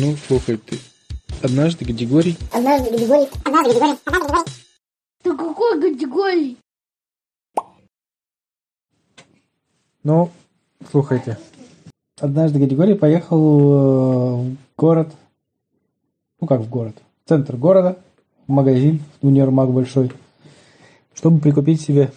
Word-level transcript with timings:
Ну, 0.00 0.14
слухай 0.28 0.56
ты. 0.56 0.78
Однажды 1.42 1.84
Григорий... 1.84 2.36
Однажды 2.52 2.96
Григорий... 2.96 3.28
Однажды 3.44 3.72
Григорий... 3.72 3.98
Однажды 4.04 4.28
Григорий... 4.28 4.50
Да 5.24 5.36
какой 5.36 5.80
категории? 5.80 6.56
Ну, 10.04 10.30
слушайте. 10.92 11.36
Однажды 12.20 12.60
Григорий 12.60 12.94
поехал 12.94 13.40
э, 13.40 14.50
в 14.50 14.56
город, 14.76 15.12
ну 16.40 16.46
как 16.46 16.60
в 16.60 16.68
город, 16.70 16.94
в 17.24 17.28
центр 17.28 17.56
города, 17.56 17.98
в 18.46 18.52
магазин, 18.52 19.02
в 19.20 19.26
универмаг 19.26 19.70
большой, 19.70 20.12
чтобы 21.12 21.40
прикупить 21.40 21.80
себе, 21.80 22.12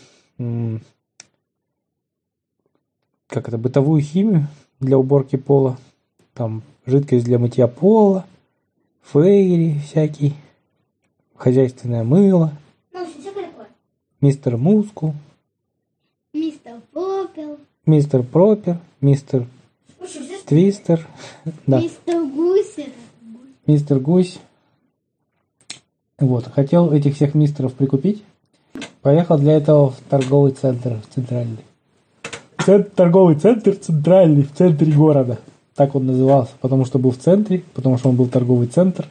как 3.25 3.47
это, 3.47 3.57
бытовую 3.57 4.03
химию 4.03 4.47
для 4.79 4.99
уборки 4.99 5.35
пола, 5.35 5.79
там 6.33 6.63
жидкость 6.85 7.25
для 7.25 7.39
мытья 7.39 7.67
пола, 7.67 8.25
фейри 9.03 9.79
всякий, 9.85 10.33
хозяйственное 11.35 12.03
мыло, 12.03 12.51
Ну, 12.93 13.05
мистер 14.21 14.57
Мускул, 14.57 15.13
Мистер 16.33 16.75
Попел, 16.93 17.57
мистер 17.85 18.23
Пропер, 18.23 18.77
мистер 19.01 19.45
Твистер, 20.45 21.07
да. 21.67 21.81
мистер 21.81 22.23
Гусер. 22.25 22.89
мистер 23.67 23.99
Гусь. 23.99 24.39
Вот, 26.19 26.45
хотел 26.47 26.91
этих 26.91 27.15
всех 27.15 27.33
мистеров 27.35 27.73
прикупить. 27.73 28.23
Поехал 29.01 29.37
для 29.39 29.53
этого 29.53 29.89
в 29.91 29.99
торговый 30.09 30.51
центр 30.51 30.99
в 31.01 31.13
центральный. 31.13 31.57
Цен- 32.63 32.83
торговый 32.95 33.35
центр 33.39 33.75
центральный 33.75 34.43
в 34.43 34.53
центре 34.53 34.91
города. 34.93 35.39
Так 35.81 35.95
он 35.95 36.05
назывался, 36.05 36.51
потому 36.61 36.85
что 36.85 36.99
был 36.99 37.09
в 37.09 37.17
центре, 37.17 37.63
потому 37.73 37.97
что 37.97 38.09
он 38.09 38.15
был 38.15 38.27
торговый 38.27 38.67
центр. 38.67 39.07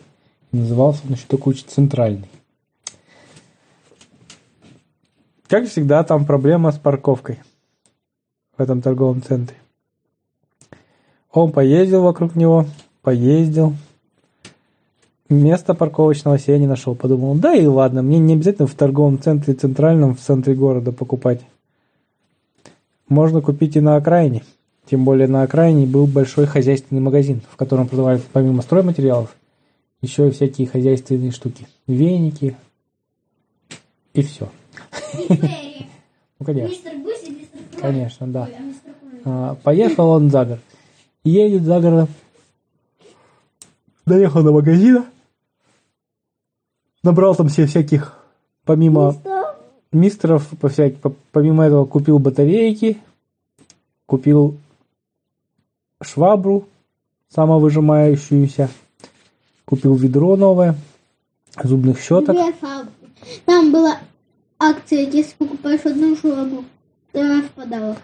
И 0.52 0.56
назывался 0.56 1.00
он 1.04 1.14
еще 1.14 1.24
только 1.26 1.48
очень 1.48 1.66
центральный. 1.66 2.28
Как 5.48 5.66
всегда, 5.66 6.04
там 6.04 6.24
проблема 6.24 6.70
с 6.70 6.78
парковкой 6.78 7.40
в 8.56 8.62
этом 8.62 8.82
торговом 8.82 9.20
центре. 9.20 9.56
Он 11.32 11.50
поездил 11.50 12.02
вокруг 12.02 12.36
него, 12.36 12.66
поездил. 13.02 13.74
Места 15.28 15.74
парковочного 15.74 16.38
себе 16.38 16.60
не 16.60 16.68
нашел. 16.68 16.94
Подумал, 16.94 17.34
да 17.34 17.52
и 17.52 17.66
ладно, 17.66 18.02
мне 18.02 18.20
не 18.20 18.34
обязательно 18.34 18.68
в 18.68 18.76
торговом 18.76 19.20
центре 19.20 19.54
центральном, 19.54 20.14
в 20.14 20.20
центре 20.20 20.54
города 20.54 20.92
покупать. 20.92 21.40
Можно 23.08 23.40
купить 23.40 23.74
и 23.74 23.80
на 23.80 23.96
окраине. 23.96 24.44
Тем 24.90 25.04
более 25.04 25.28
на 25.28 25.42
окраине 25.42 25.86
был 25.86 26.08
большой 26.08 26.46
хозяйственный 26.46 27.00
магазин, 27.00 27.42
в 27.48 27.54
котором 27.54 27.86
продавали 27.86 28.20
помимо 28.32 28.60
стройматериалов 28.60 29.36
еще 30.02 30.26
и 30.26 30.30
всякие 30.32 30.66
хозяйственные 30.66 31.30
штуки. 31.30 31.68
Веники 31.86 32.56
и 34.14 34.22
все. 34.22 34.48
Ну, 36.40 36.44
конечно. 36.44 36.90
Конечно, 37.80 38.26
да. 38.26 38.48
А? 39.24 39.50
А, 39.50 39.54
Поехал 39.62 40.08
он 40.08 40.28
за 40.28 40.44
город. 40.44 40.60
Едет 41.22 41.62
за 41.62 41.80
городом. 41.80 42.08
Доехал 44.06 44.42
до 44.42 44.50
магазина. 44.50 45.04
Набрал 47.04 47.36
там 47.36 47.48
себе 47.48 47.66
всяких, 47.66 48.18
помимо 48.64 49.14
мистеров, 49.92 50.48
по 50.60 50.68
всяк- 50.68 50.96
по- 50.96 51.14
помимо 51.30 51.64
этого 51.64 51.84
купил 51.84 52.18
батарейки, 52.18 52.98
купил 54.06 54.56
швабру 56.02 56.66
самовыжимающуюся, 57.34 58.68
купил 59.64 59.94
ведро 59.94 60.36
новое, 60.36 60.74
зубных 61.62 62.00
щеток. 62.00 62.36
Там 63.44 63.70
была 63.72 63.98
акция, 64.58 65.00
если 65.08 65.34
покупаешь 65.36 65.84
одну 65.84 66.16
швабру, 66.16 66.64
то 67.12 67.42
в 67.42 67.50
подарок. 67.50 67.98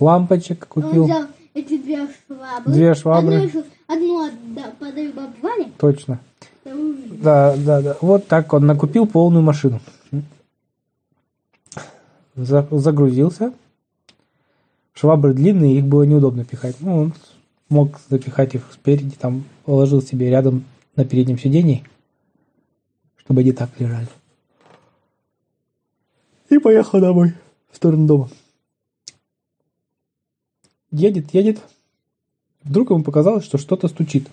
лампочек 0.00 0.66
Он 0.76 0.82
купил. 0.82 1.04
взял 1.04 1.24
эти 1.54 1.76
две 1.76 2.06
швабры. 2.26 2.72
Две 2.72 2.94
швабры. 2.94 3.50
Одну, 3.86 4.24
одну 4.26 4.62
подарю 4.78 5.12
бабе 5.12 5.32
Ване, 5.42 5.72
Точно. 5.78 6.18
Да, 6.64 7.54
да, 7.56 7.82
да. 7.82 7.96
Вот 8.00 8.26
так 8.26 8.52
он 8.54 8.66
накупил 8.66 9.06
полную 9.06 9.42
машину. 9.42 9.80
За- 12.36 12.66
загрузился. 12.70 13.52
Швабры 14.94 15.34
длинные, 15.34 15.76
их 15.78 15.84
было 15.84 16.04
неудобно 16.04 16.44
пихать. 16.44 16.76
Ну, 16.80 16.96
он 16.96 17.14
мог 17.68 18.00
запихать 18.08 18.54
их 18.54 18.62
спереди, 18.72 19.16
там 19.16 19.44
положил 19.64 20.00
себе 20.00 20.30
рядом 20.30 20.64
на 20.94 21.04
переднем 21.04 21.38
сиденье, 21.38 21.84
чтобы 23.16 23.40
они 23.40 23.52
так 23.52 23.70
лежали. 23.80 24.08
И 26.48 26.58
поехал 26.58 27.00
домой, 27.00 27.34
в 27.72 27.76
сторону 27.76 28.06
дома. 28.06 28.30
Едет, 30.92 31.34
едет. 31.34 31.60
Вдруг 32.62 32.90
ему 32.90 33.02
показалось, 33.02 33.44
что 33.44 33.58
что-то 33.58 33.88
стучит 33.88 34.28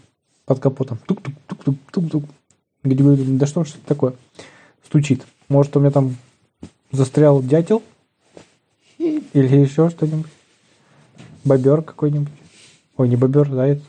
под 0.46 0.60
капотом. 0.60 1.00
Тук-тук-тук-тук-тук-тук. 1.08 2.26
Где 2.84 3.04
говорит, 3.04 3.38
да 3.38 3.48
что 3.48 3.64
ж 3.64 3.70
это 3.70 3.88
такое? 3.88 4.14
Стучит. 4.86 5.26
Может, 5.50 5.76
у 5.76 5.80
меня 5.80 5.90
там 5.90 6.16
застрял 6.92 7.42
дятел? 7.42 7.82
Или 9.00 9.58
еще 9.58 9.90
что-нибудь? 9.90 10.28
Бобер 11.44 11.81
какой-нибудь? 11.81 12.31
Ой, 12.97 13.09
не 13.09 13.16
бобер, 13.16 13.50
заяц. 13.50 13.81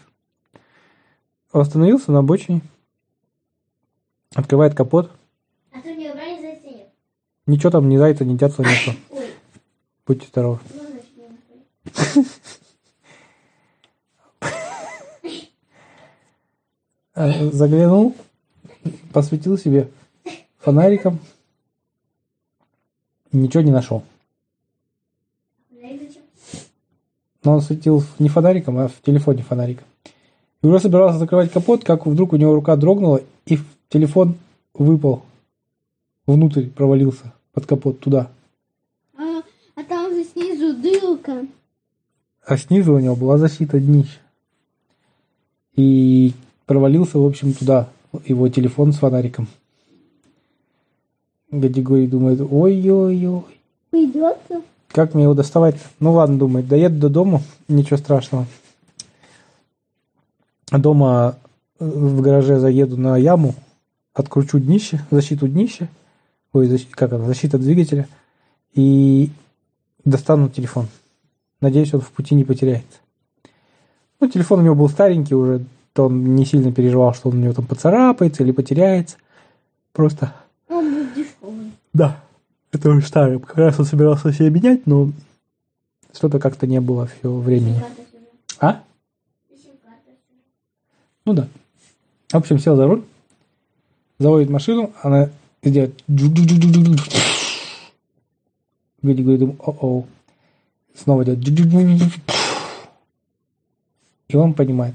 Остановился 1.53 2.11
на 2.13 2.21
обочине. 2.21 2.63
Открывает 4.35 4.75
капот. 4.75 5.11
А 5.73 5.81
ты 5.81 5.95
не 5.95 6.11
убрали 6.11 6.41
за 6.41 6.59
стенет? 6.59 6.89
Ничего 7.47 7.71
там 7.71 7.89
ни 7.89 7.99
зайца, 7.99 8.25
ни 8.25 8.37
дятла 8.37 8.63
нету. 8.63 8.99
Ой, 9.11 9.27
Будьте 10.07 10.27
здоровы. 10.27 10.61
Э, 17.15 17.51
Заглянул, 17.51 18.17
посветил 19.13 19.59
себе 19.59 19.91
фонариком. 20.59 21.19
Ничего 23.33 23.63
не 23.63 23.71
нашел. 23.71 24.03
Знаешь, 25.71 26.01
зачем? 26.01 26.23
Но 27.45 27.55
он 27.55 27.61
светил 27.61 28.03
не 28.19 28.29
фонариком, 28.29 28.79
а 28.79 28.89
в 28.89 29.01
телефоне 29.03 29.43
фонариком. 29.43 29.87
И 30.63 30.67
уже 30.67 30.79
собирался 30.79 31.19
закрывать 31.19 31.51
капот, 31.51 31.85
как 31.85 32.07
вдруг 32.07 32.33
у 32.33 32.37
него 32.37 32.55
рука 32.55 32.77
дрогнула, 32.77 33.21
и 33.47 33.59
телефон 33.89 34.37
выпал 34.75 35.23
внутрь, 36.27 36.67
провалился 36.67 37.33
под 37.53 37.67
капот 37.67 38.01
туда. 38.01 38.31
А, 39.17 39.43
а 39.75 39.85
там 39.85 40.15
же 40.15 40.25
снизу 40.25 40.81
дырка. 40.81 41.47
А 42.47 42.57
снизу 42.57 42.95
у 42.95 42.99
него 42.99 43.17
была 43.17 43.39
защита 43.39 43.81
днища. 43.81 44.19
И 45.75 46.33
провалился, 46.67 47.19
в 47.19 47.27
общем, 47.27 47.55
туда 47.55 47.89
его 48.25 48.49
телефон 48.49 48.93
с 48.93 48.99
фонариком. 48.99 49.49
Гадигорий 51.51 52.07
думает, 52.07 52.41
ой-ой-ой, 52.41 53.45
Придется. 53.91 54.63
Как 54.93 55.15
мне 55.15 55.25
его 55.25 55.35
доставать 55.35 55.77
Ну 56.01 56.13
ладно, 56.13 56.39
думает, 56.39 56.69
доеду 56.69 56.99
до 56.99 57.09
дома, 57.09 57.43
ничего 57.69 57.97
страшного. 57.97 58.47
Дома 60.71 61.37
э, 61.79 61.85
в 61.85 62.21
гараже 62.23 62.59
заеду 62.59 62.97
на 62.97 63.17
яму, 63.17 63.55
откручу 64.15 64.59
днище, 64.59 65.01
защиту 65.11 65.49
днища, 65.49 65.89
ой, 66.53 66.67
защ- 66.69 66.89
как 66.91 67.13
это, 67.13 67.25
защита 67.25 67.59
двигателя, 67.59 68.09
и 68.75 69.31
достану 70.05 70.49
телефон. 70.49 70.89
Надеюсь, 71.61 71.93
он 71.95 72.01
в 72.01 72.11
пути 72.11 72.35
не 72.35 72.45
потеряется. 72.45 72.99
Ну, 74.21 74.29
телефон 74.29 74.61
у 74.61 74.63
него 74.63 74.75
был 74.75 74.89
старенький 74.89 75.35
уже, 75.35 75.65
то 75.93 76.07
он 76.07 76.35
не 76.35 76.47
сильно 76.47 76.73
переживал, 76.73 77.13
что 77.13 77.29
он 77.29 77.37
у 77.39 77.41
него 77.41 77.53
там 77.53 77.67
поцарапается 77.67 78.43
или 78.43 78.53
потеряется. 78.53 79.17
Просто 79.93 80.33
Он 80.69 80.91
будет 80.95 81.15
дешевый. 81.15 81.73
да, 81.93 82.19
это 82.73 82.89
уже 82.89 83.07
старый. 83.07 83.39
Как 83.39 83.57
раз 83.57 83.79
он 83.79 83.85
собирался 83.85 84.33
себе 84.33 84.51
менять, 84.51 84.87
но 84.87 85.13
что-то 86.13 86.39
как-то 86.39 86.67
не 86.67 86.81
было 86.81 87.07
все 87.07 87.31
времени. 87.33 87.83
А? 88.59 88.83
Ну 91.25 91.35
да. 91.35 91.49
В 92.31 92.37
общем, 92.37 92.59
сел 92.59 92.77
за 92.77 92.87
руль, 92.87 93.05
заводит 94.19 94.51
машину, 94.51 94.93
она 95.03 95.29
делает... 95.63 96.03
Говорит, 99.03 99.25
говорит, 99.25 99.61
о-о. 99.61 100.07
Снова 100.95 101.25
делает... 101.25 101.47
И 104.29 104.37
он 104.37 104.55
понимает, 104.55 104.95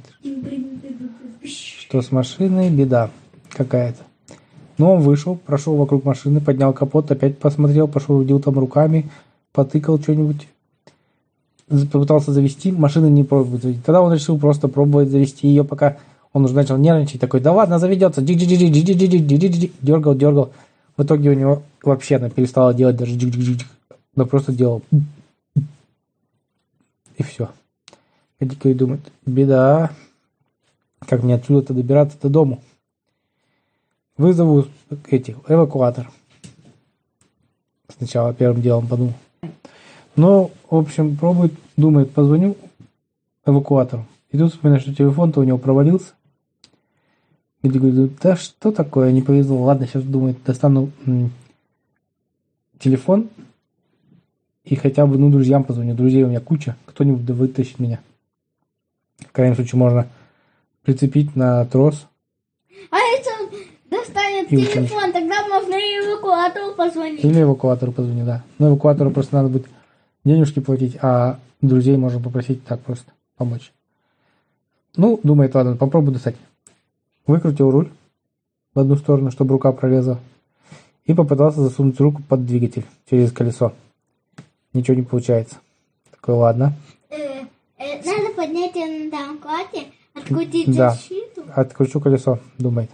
что 1.45 2.01
с 2.01 2.11
машиной 2.11 2.71
беда 2.71 3.11
какая-то. 3.51 4.06
Но 4.77 4.93
он 4.95 5.01
вышел, 5.01 5.35
прошел 5.35 5.75
вокруг 5.75 6.05
машины, 6.05 6.39
поднял 6.39 6.73
капот, 6.73 7.11
опять 7.11 7.37
посмотрел, 7.39 7.87
пошурудил 7.87 8.39
там 8.39 8.59
руками, 8.59 9.09
потыкал 9.51 9.99
что-нибудь, 9.99 10.47
попытался 11.67 12.31
завести, 12.31 12.71
машина 12.71 13.07
не 13.07 13.23
пробует 13.23 13.63
завести. 13.63 13.81
Тогда 13.83 14.01
он 14.01 14.13
решил 14.13 14.37
просто 14.37 14.67
пробовать 14.67 15.09
завести 15.09 15.47
ее, 15.47 15.63
пока 15.63 15.97
Он 16.33 16.45
уже 16.45 16.53
начал 16.53 16.77
нервничать, 16.77 17.19
такой, 17.19 17.39
да 17.39 17.51
ладно, 17.51 17.79
заведется, 17.79 18.21
дергал, 18.21 20.15
дергал. 20.15 20.51
В 20.95 21.03
итоге 21.03 21.29
у 21.31 21.33
него 21.33 21.63
вообще 21.83 22.17
она 22.17 22.29
перестала 22.29 22.73
делать 22.73 22.97
даже 22.97 23.15
джик-джик-джик, 23.15 23.65
но 24.15 24.25
просто 24.25 24.51
делал 24.51 24.83
и 27.17 27.23
все. 27.23 27.49
Гадик 28.39 28.77
думает, 28.77 29.01
беда, 29.25 29.91
как 30.99 31.23
мне 31.23 31.35
отсюда-то 31.35 31.73
добираться 31.73 32.17
до 32.21 32.29
дому? 32.29 32.61
Вызову 34.17 34.67
этих, 35.09 35.37
эвакуатор. 35.47 36.09
Сначала 37.97 38.33
первым 38.33 38.61
делом 38.61 38.87
подумал. 38.87 39.13
Ну, 40.15 40.51
в 40.69 40.75
общем, 40.75 41.15
пробует, 41.15 41.53
думает, 41.75 42.11
позвоню 42.11 42.57
эвакуатору. 43.45 44.05
И 44.31 44.37
тут 44.37 44.51
вспоминаю, 44.51 44.81
что 44.81 44.93
телефон-то 44.93 45.39
у 45.39 45.43
него 45.43 45.57
провалился. 45.57 46.13
И 47.61 47.69
говорю, 47.69 48.09
да 48.21 48.35
что 48.35 48.71
такое, 48.71 49.11
не 49.11 49.21
повезло. 49.21 49.61
Ладно, 49.61 49.87
сейчас 49.87 50.03
думает, 50.03 50.37
достану 50.43 50.91
телефон 52.79 53.29
и 54.63 54.75
хотя 54.75 55.05
бы, 55.05 55.17
ну, 55.17 55.29
друзьям 55.29 55.63
позвоню. 55.63 55.95
Друзей 55.95 56.23
у 56.23 56.27
меня 56.27 56.39
куча, 56.39 56.75
кто-нибудь 56.85 57.25
да 57.25 57.33
вытащит 57.33 57.79
меня. 57.79 57.99
В 59.19 59.31
крайнем 59.31 59.55
случае 59.55 59.79
можно 59.79 60.07
прицепить 60.83 61.35
на 61.35 61.65
трос. 61.65 62.07
А 62.91 62.97
И 64.49 64.57
телефон, 64.65 65.11
тогда 65.11 65.47
можно 65.47 65.73
и 65.73 65.99
эвакуатору 65.99 66.73
позвонить. 66.75 67.23
Или 67.23 67.41
эвакуатору 67.41 67.91
позвоню, 67.91 68.25
да. 68.25 68.43
Но 68.59 68.69
эвакуатору 68.69 69.11
просто 69.11 69.35
надо 69.35 69.49
будет 69.49 69.67
денежки 70.23 70.59
платить, 70.59 70.97
а 71.01 71.39
друзей 71.61 71.97
можно 71.97 72.19
попросить 72.19 72.63
так 72.65 72.79
просто 72.81 73.11
помочь. 73.37 73.71
Ну, 74.95 75.19
думает, 75.23 75.53
ладно, 75.55 75.75
попробую 75.75 76.13
достать. 76.13 76.35
Выкрутил 77.25 77.71
руль 77.71 77.89
в 78.73 78.79
одну 78.79 78.95
сторону, 78.95 79.31
чтобы 79.31 79.51
рука 79.53 79.71
пролезла. 79.71 80.19
И 81.05 81.13
попытался 81.13 81.61
засунуть 81.61 81.99
руку 81.99 82.21
под 82.27 82.45
двигатель 82.45 82.85
через 83.09 83.31
колесо. 83.31 83.73
Ничего 84.73 84.95
не 84.97 85.03
получается. 85.03 85.55
Такой, 86.11 86.35
ладно. 86.35 86.73
Э, 87.09 87.41
э, 87.77 88.01
надо 88.03 88.33
поднять 88.35 88.75
ее 88.75 89.05
на 89.05 89.11
домкрате, 89.11 89.85
открутить 90.13 90.75
Да. 90.75 90.91
защиту. 90.91 91.43
Откручу 91.55 91.99
колесо, 92.01 92.39
думает. 92.57 92.89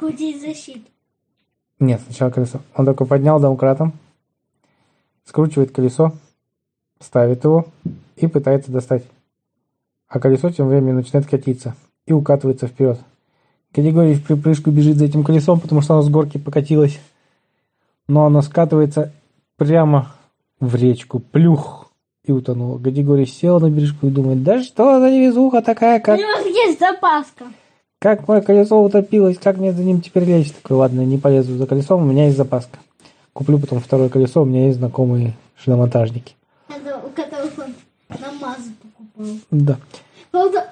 Открутить 0.00 0.40
защиту. 0.40 0.88
Нет, 1.78 2.00
сначала 2.06 2.30
колесо. 2.30 2.60
Он 2.74 2.86
такой 2.86 3.06
поднял 3.06 3.38
домкратом, 3.38 3.92
скручивает 5.26 5.72
колесо, 5.72 6.12
ставит 7.00 7.44
его 7.44 7.66
и 8.16 8.26
пытается 8.26 8.72
достать. 8.72 9.04
А 10.08 10.18
колесо 10.18 10.48
тем 10.48 10.68
временем 10.68 10.96
начинает 10.96 11.26
катиться 11.26 11.76
и 12.06 12.14
укатывается 12.14 12.66
вперед. 12.66 12.98
Категорий 13.74 14.14
в 14.14 14.24
припрыжку 14.24 14.70
бежит 14.70 14.96
за 14.96 15.04
этим 15.04 15.22
колесом, 15.22 15.60
потому 15.60 15.82
что 15.82 15.92
оно 15.92 16.02
с 16.02 16.08
горки 16.08 16.38
покатилось. 16.38 16.98
Но 18.08 18.24
оно 18.24 18.40
скатывается 18.40 19.12
прямо 19.56 20.14
в 20.60 20.76
речку. 20.76 21.18
Плюх! 21.18 21.92
И 22.24 22.32
утонуло. 22.32 22.78
Категорий 22.78 23.26
сел 23.26 23.60
на 23.60 23.68
бережку 23.68 24.06
и 24.06 24.10
думает, 24.10 24.42
да 24.44 24.62
что 24.62 24.98
за 24.98 25.10
невезуха 25.10 25.60
такая, 25.60 26.00
как 26.00 26.18
У 26.18 26.22
него 26.22 26.48
есть 26.48 26.80
запаска. 26.80 27.44
Как 28.00 28.26
мое 28.26 28.40
колесо 28.40 28.82
утопилось, 28.82 29.36
как 29.38 29.58
мне 29.58 29.72
за 29.72 29.84
ним 29.84 30.00
теперь 30.00 30.24
лезть? 30.24 30.56
Такой, 30.62 30.78
ладно, 30.78 31.02
не 31.02 31.18
полезу 31.18 31.56
за 31.56 31.66
колесом, 31.66 32.02
у 32.02 32.06
меня 32.06 32.24
есть 32.24 32.36
запаска. 32.36 32.78
Куплю 33.34 33.58
потом 33.58 33.78
второе 33.78 34.08
колесо, 34.08 34.42
у 34.42 34.46
меня 34.46 34.66
есть 34.66 34.78
знакомые 34.78 35.34
шиномонтажники. 35.62 36.34
Это 36.68 36.96
у 36.96 37.10
которых 37.10 37.52
он 37.58 37.74
на 38.08 38.32
Мазу 38.40 38.70
покупал. 38.82 39.36
Да. 39.50 39.76
Правда, 40.30 40.70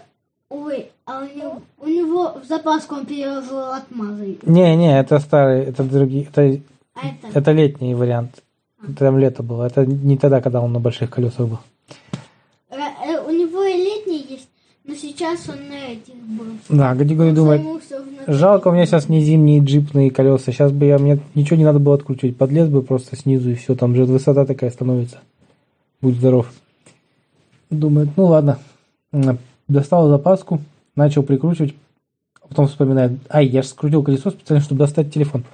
ой, 0.49 0.91
а 1.05 1.21
у 1.21 1.37
него, 1.39 1.63
у 1.79 1.87
него 1.87 2.41
в 2.43 2.47
запаску 2.47 2.95
он 2.95 3.05
переложил 3.05 3.59
от 3.59 3.91
Мазы. 3.91 4.39
Не-не, 4.43 4.99
это 4.99 5.19
старый, 5.19 5.65
это 5.65 5.85
другие, 5.85 6.25
это, 6.25 6.61
А 6.95 7.01
это... 7.09 7.39
это 7.39 7.53
летний 7.53 7.95
вариант. 7.95 8.43
Это 8.83 8.95
там 8.95 9.19
лето 9.19 9.43
было, 9.43 9.65
это 9.67 9.85
не 9.85 10.17
тогда, 10.17 10.41
когда 10.41 10.63
он 10.63 10.73
на 10.73 10.81
больших 10.81 11.11
колесах 11.11 11.47
был. 11.47 11.59
э, 12.71 12.77
э, 12.77 13.21
у 13.21 13.31
него 13.31 13.65
и 13.65 13.77
летний 13.77 14.25
есть, 14.31 14.49
но 14.89 14.95
сейчас 14.95 15.47
он 15.51 15.69
на 15.69 15.93
этих 15.93 16.15
был. 16.15 16.47
Да, 16.71 16.95
Гадигорий 16.95 17.33
думает, 17.33 17.61
жалко, 18.27 18.69
у 18.69 18.73
меня 18.73 18.87
сейчас 18.87 19.11
не 19.11 19.21
зимние 19.21 19.61
джипные 19.61 20.11
колеса, 20.11 20.51
сейчас 20.51 20.73
бы 20.73 20.87
я, 20.87 20.99
мне 20.99 21.21
ничего 21.35 21.59
не 21.59 21.65
надо 21.65 21.79
было 21.79 21.97
откручивать, 21.97 22.39
подлез 22.39 22.71
бы 22.71 22.81
просто 22.81 23.15
снизу 23.15 23.51
и 23.51 23.55
все, 23.55 23.75
там 23.75 23.95
же 23.95 24.07
высота 24.07 24.47
такая 24.47 24.71
становится. 24.71 25.19
Будь 26.01 26.17
здоров. 26.17 26.51
Думает, 27.69 28.09
ну 28.17 28.25
ладно. 28.27 28.59
Достал 29.69 30.09
запаску, 30.09 30.61
начал 30.97 31.23
прикручивать, 31.23 31.75
потом 32.49 32.67
вспоминает, 32.67 33.13
ай, 33.29 33.47
я 33.47 33.61
же 33.61 33.69
скрутил 33.69 34.03
колесо 34.03 34.31
специально, 34.31 34.65
чтобы 34.65 34.79
достать 34.79 35.13
телефон. 35.13 35.45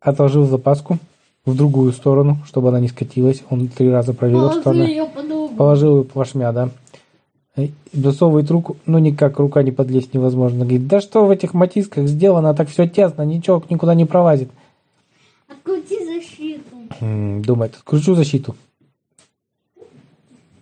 Отложил 0.00 0.46
запаску 0.46 0.98
в 1.44 1.54
другую 1.54 1.92
сторону, 1.92 2.38
чтобы 2.46 2.70
она 2.70 2.80
не 2.80 2.88
скатилась. 2.88 3.42
Он 3.50 3.68
три 3.68 3.90
раза 3.90 4.14
проверил, 4.14 4.50
что 4.50 4.62
Положил 4.62 4.82
она... 4.82 4.90
ее. 4.90 5.08
Положил 5.58 5.98
ее 5.98 6.04
плашмя, 6.04 6.52
да. 6.52 6.70
И 7.56 7.72
Засовывает 7.92 8.50
руку, 8.50 8.76
ну 8.86 8.98
никак, 8.98 9.38
рука 9.38 9.62
не 9.62 9.72
подлезть 9.72 10.14
невозможно. 10.14 10.60
Говорит, 10.60 10.86
да 10.86 11.00
что 11.00 11.26
в 11.26 11.30
этих 11.30 11.54
матисках 11.54 12.06
сделано, 12.06 12.54
так 12.54 12.68
все 12.68 12.88
тесно, 12.88 13.22
ничего 13.22 13.62
никуда 13.68 13.94
не 13.94 14.04
пролазит. 14.04 14.50
Открути 15.48 15.98
защиту. 16.04 17.42
Думает, 17.42 17.74
откручу 17.74 18.14
защиту. 18.14 18.54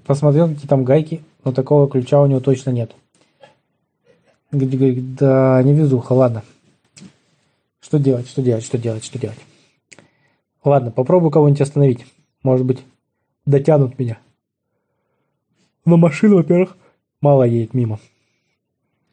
Посмотрел, 0.06 0.48
какие 0.48 0.66
там 0.66 0.84
гайки, 0.84 1.22
но 1.44 1.52
такого 1.52 1.88
ключа 1.88 2.22
у 2.22 2.26
него 2.26 2.40
точно 2.40 2.70
нет. 2.70 2.92
Говорит, 4.50 5.14
да, 5.16 5.62
не 5.62 5.74
везуха, 5.74 6.14
ладно. 6.14 6.42
Что 7.80 7.98
делать, 7.98 8.26
что 8.26 8.40
делать, 8.40 8.64
что 8.64 8.78
делать, 8.78 9.04
что 9.04 9.18
делать? 9.18 9.38
Ладно, 10.64 10.90
попробую 10.90 11.30
кого-нибудь 11.30 11.60
остановить. 11.60 12.06
Может 12.42 12.64
быть, 12.64 12.78
дотянут 13.44 13.98
меня. 13.98 14.18
Но 15.88 15.96
машина, 15.96 16.34
во-первых, 16.36 16.76
мало 17.22 17.44
едет 17.44 17.72
мимо. 17.72 17.98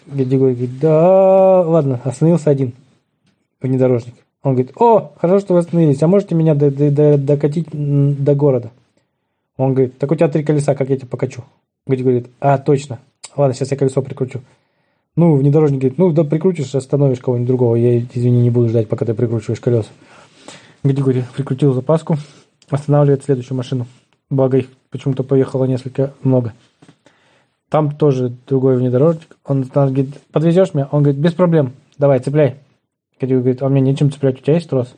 Гади 0.08 0.36
говорит, 0.36 0.78
да, 0.78 1.62
ладно, 1.62 2.02
остановился 2.04 2.50
один 2.50 2.74
внедорожник. 3.62 4.16
Он 4.44 4.56
говорит, 4.56 4.74
о, 4.76 5.14
хорошо, 5.16 5.40
что 5.40 5.54
вы 5.54 5.62
остановились, 5.62 6.04
а 6.04 6.08
можете 6.08 6.36
меня 6.36 6.54
до- 6.54 6.72
до- 6.72 6.92
до- 6.92 7.18
докатить 7.18 7.68
до 7.72 8.36
города? 8.36 8.72
Он 9.56 9.74
говорит, 9.74 9.98
так 9.98 10.12
у 10.12 10.16
тебя 10.16 10.28
три 10.28 10.44
колеса, 10.44 10.76
как 10.76 10.90
я 10.90 10.98
тебя 10.98 11.08
покачу? 11.08 11.46
Гади 11.88 12.04
говорит, 12.04 12.28
а, 12.42 12.58
точно, 12.58 13.00
ладно, 13.38 13.54
сейчас 13.54 13.72
я 13.72 13.78
колесо 13.78 14.02
прикручу. 14.02 14.42
Ну, 15.16 15.38
внедорожник 15.38 15.80
говорит, 15.80 15.98
ну, 15.98 16.12
да 16.12 16.26
прикрутишь, 16.26 16.76
остановишь 16.76 17.20
кого-нибудь 17.20 17.48
другого, 17.48 17.78
я, 17.78 18.00
извини, 18.00 18.42
не 18.42 18.50
буду 18.50 18.68
ждать, 18.68 18.90
пока 18.90 19.06
ты 19.06 19.14
прикручиваешь 19.14 19.62
колеса. 19.62 19.88
Гади 20.84 21.02
говорит, 21.02 21.24
прикрутил 21.30 21.74
запаску, 21.74 22.18
останавливает 22.70 23.24
следующую 23.24 23.56
машину. 23.56 23.88
Благо 24.30 24.58
их 24.58 24.68
почему-то 24.96 25.24
поехало 25.24 25.66
несколько 25.66 26.14
много. 26.24 26.54
Там 27.70 27.94
тоже 27.94 28.32
другой 28.48 28.78
внедорожник. 28.78 29.36
Он 29.44 29.64
говорит, 29.64 30.22
подвезешь 30.32 30.74
меня? 30.74 30.88
Он 30.92 31.04
говорит, 31.04 31.20
без 31.20 31.34
проблем, 31.34 31.74
давай, 31.98 32.20
цепляй. 32.20 32.56
Гади 33.20 33.34
говорит, 33.34 33.62
а 33.62 33.66
у 33.66 33.70
меня 33.70 33.82
нечем 33.82 34.10
цеплять, 34.10 34.40
у 34.40 34.42
тебя 34.42 34.54
есть 34.54 34.70
трос? 34.70 34.96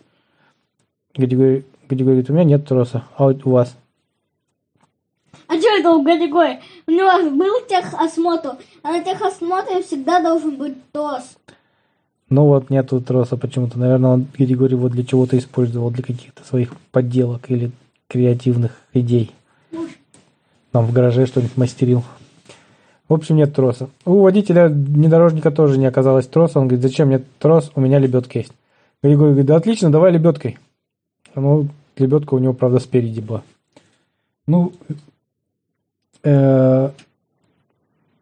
Гади 1.16 1.36
говорит, 1.36 2.30
у 2.30 2.34
меня 2.34 2.44
нет 2.44 2.68
троса, 2.68 3.06
а 3.16 3.24
вот 3.24 3.44
у 3.46 3.50
вас? 3.50 3.76
А 5.48 5.58
что 5.58 5.68
это 5.70 5.90
у 5.92 6.04
Гадигория? 6.04 6.62
У 6.86 6.92
него 6.92 7.32
был 7.36 7.66
техосмотр, 7.68 8.58
а 8.84 8.92
на 8.92 9.04
техосмотре 9.04 9.82
всегда 9.82 10.22
должен 10.22 10.58
быть 10.58 10.76
трос. 10.92 11.38
Ну 12.30 12.46
вот, 12.46 12.70
нету 12.70 13.02
троса 13.02 13.38
почему-то. 13.38 13.80
Наверное, 13.80 14.12
он 14.12 14.28
Григорий 14.38 14.76
его 14.76 14.90
для 14.90 15.04
чего-то 15.04 15.38
использовал, 15.38 15.90
для 15.90 16.04
каких-то 16.04 16.44
своих 16.44 16.76
подделок 16.92 17.50
или 17.50 17.72
креативных 18.08 18.74
идей. 18.94 19.32
Там 20.72 20.86
в 20.86 20.94
гараже 20.94 21.26
что-нибудь 21.26 21.58
мастерил. 21.58 22.04
В 23.08 23.14
общем, 23.14 23.38
нет 23.38 23.56
троса. 23.56 23.90
У 24.06 24.22
водителя 24.22 24.68
внедорожника 24.68 25.50
тоже 25.50 25.78
не 25.78 25.86
оказалось 25.86 26.28
троса. 26.28 26.60
Он 26.60 26.68
говорит, 26.68 26.84
зачем 26.84 27.08
мне 27.08 27.24
трос, 27.40 27.72
у 27.76 27.82
меня 27.82 28.00
лебедка 28.00 28.40
есть. 28.40 28.52
Григорий 29.02 29.30
говорит, 29.30 29.46
да 29.46 29.56
отлично, 29.56 29.90
давай 29.90 30.12
лебедкой. 30.12 30.58
Ну, 31.36 31.68
лебедка 31.96 32.34
у 32.34 32.40
него, 32.40 32.54
правда, 32.54 32.80
спереди 32.80 33.22
была. 33.22 33.44
Ну, 34.46 34.74
э, 36.24 36.90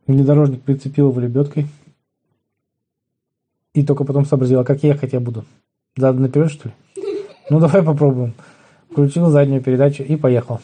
внедорожник 0.05 0.61
прицепил 0.61 1.09
его 1.09 1.19
лебедкой. 1.19 1.67
И 3.73 3.83
только 3.83 4.03
потом 4.03 4.25
сообразил, 4.25 4.59
а 4.59 4.63
как 4.63 4.83
ехать 4.83 5.13
я 5.13 5.19
буду? 5.19 5.45
Задом 5.97 6.21
наперед, 6.21 6.51
что 6.51 6.69
ли? 6.69 6.73
Ну, 7.49 7.59
давай 7.59 7.83
попробуем. 7.83 8.33
Включил 8.91 9.29
заднюю 9.29 9.61
передачу 9.61 10.03
и 10.03 10.15
поехал. 10.15 10.59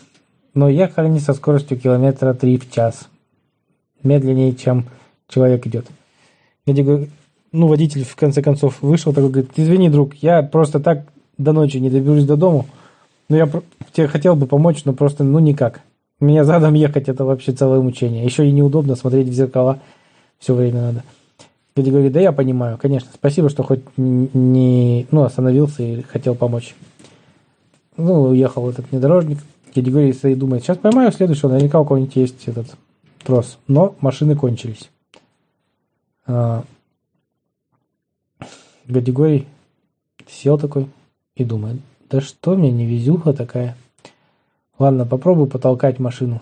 Но 0.53 0.69
ехали 0.69 1.07
не 1.07 1.19
со 1.19 1.33
скоростью 1.33 1.79
километра 1.79 2.33
3 2.33 2.57
в 2.57 2.71
час. 2.71 3.07
Медленнее, 4.03 4.53
чем 4.53 4.85
человек 5.27 5.65
идет. 5.67 5.85
Я 6.65 6.83
говорю, 6.83 7.07
ну, 7.51 7.67
водитель 7.67 8.03
в 8.03 8.15
конце 8.15 8.41
концов 8.41 8.81
вышел, 8.81 9.13
такой 9.13 9.29
говорит, 9.29 9.51
извини, 9.55 9.89
друг, 9.89 10.15
я 10.15 10.43
просто 10.43 10.79
так 10.79 11.05
до 11.37 11.53
ночи 11.53 11.77
не 11.77 11.89
доберусь 11.89 12.25
до 12.25 12.37
дому. 12.37 12.65
Ну, 13.29 13.35
я 13.35 13.49
тебе 13.93 14.07
хотел 14.07 14.35
бы 14.35 14.45
помочь, 14.45 14.83
но 14.85 14.93
просто, 14.93 15.23
ну, 15.23 15.39
никак. 15.39 15.81
Меня 16.19 16.43
задом 16.43 16.73
ехать, 16.73 17.09
это 17.09 17.25
вообще 17.25 17.51
целое 17.51 17.81
мучение. 17.81 18.23
Еще 18.23 18.47
и 18.47 18.51
неудобно 18.51 18.95
смотреть 18.95 19.27
в 19.27 19.33
зеркала 19.33 19.79
все 20.37 20.53
время 20.53 20.81
надо. 20.81 21.03
Гади 21.75 21.89
говорит, 21.89 22.11
да 22.11 22.19
я 22.19 22.31
понимаю, 22.31 22.77
конечно, 22.77 23.09
спасибо, 23.13 23.49
что 23.49 23.63
хоть 23.63 23.81
не, 23.97 25.07
ну, 25.11 25.23
остановился 25.23 25.81
и 25.81 26.01
хотел 26.01 26.35
помочь. 26.35 26.75
Ну, 27.95 28.23
уехал 28.23 28.69
этот 28.69 28.91
внедорожник. 28.91 29.39
Говорит, 29.75 30.17
стоит, 30.17 30.37
думает, 30.37 30.63
сейчас 30.63 30.77
поймаю 30.77 31.11
следующего, 31.11 31.49
наверняка 31.49 31.79
у 31.79 31.85
кого-нибудь 31.85 32.15
есть 32.15 32.47
этот 32.47 32.67
трос. 33.23 33.57
Но 33.67 33.95
машины 34.01 34.35
кончились. 34.35 34.89
А, 36.25 36.63
Гадигорий 38.85 39.47
сел 40.27 40.57
такой 40.57 40.87
и 41.35 41.43
думает, 41.43 41.77
да 42.09 42.21
что 42.21 42.55
мне 42.55 42.71
не 42.71 42.85
везуха 42.85 43.33
такая. 43.33 43.77
Ладно, 44.77 45.05
попробую 45.05 45.47
потолкать 45.47 45.99
машину. 45.99 46.41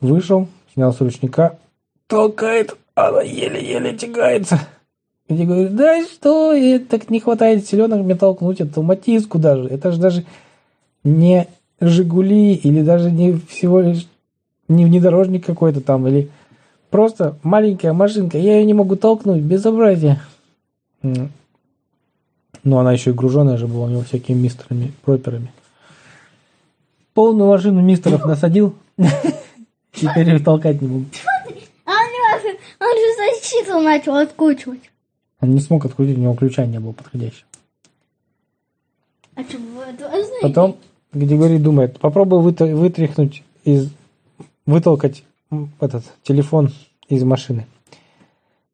Вышел, 0.00 0.48
снял 0.74 0.92
с 0.92 1.00
ручника, 1.00 1.58
толкает, 2.06 2.76
она 2.94 3.22
еле-еле 3.22 3.96
тягается. 3.96 4.60
Где 5.28 5.44
говорит, 5.44 5.74
да 5.74 6.04
что, 6.04 6.52
ей 6.52 6.78
так 6.78 7.08
не 7.08 7.18
хватает 7.18 7.66
селенок 7.66 8.00
мне 8.00 8.14
толкнуть 8.14 8.60
эту 8.60 8.82
матиску 8.82 9.38
даже. 9.38 9.68
Это 9.68 9.90
же 9.90 9.98
даже 9.98 10.26
не 11.02 11.48
Жигули 11.80 12.54
или 12.54 12.82
даже 12.82 13.10
не 13.10 13.32
всего 13.48 13.80
лишь 13.80 14.06
не 14.68 14.84
внедорожник 14.84 15.44
какой-то 15.44 15.80
там, 15.80 16.06
или 16.08 16.30
просто 16.90 17.36
маленькая 17.42 17.92
машинка. 17.92 18.38
Я 18.38 18.58
ее 18.58 18.64
не 18.64 18.74
могу 18.74 18.96
толкнуть, 18.96 19.42
безобразие. 19.42 20.20
М. 21.02 21.30
Ну, 22.62 22.78
она 22.78 22.92
еще 22.92 23.10
и 23.10 23.14
груженая 23.14 23.56
же 23.58 23.66
была 23.66 23.86
у 23.86 23.90
него 23.90 24.02
всякими 24.02 24.36
мистерами, 24.40 24.92
проперами. 25.04 25.52
Полную 27.12 27.50
машину 27.50 27.82
мистеров 27.82 28.24
насадил. 28.26 28.74
Теперь 29.92 30.34
их 30.34 30.44
толкать 30.44 30.80
не 30.80 30.88
могу. 30.88 31.04
А 31.84 31.92
он, 31.92 32.96
же- 32.96 33.14
защиту 33.16 33.80
начал 33.80 34.16
откручивать. 34.16 34.90
Он 35.40 35.50
не 35.50 35.60
смог 35.60 35.84
открутить, 35.84 36.16
у 36.16 36.20
него 36.20 36.34
ключа 36.34 36.64
не 36.66 36.80
было 36.80 36.92
подходящего. 36.92 37.46
А 39.36 39.42
что 39.42 39.58
вы? 39.58 40.40
Потом 40.42 40.76
Григорий 41.14 41.58
думает, 41.58 41.98
попробуй 41.98 42.40
вытряхнуть 42.40 43.42
из... 43.64 43.90
вытолкать 44.66 45.24
этот 45.80 46.04
телефон 46.22 46.70
из 47.08 47.22
машины. 47.22 47.66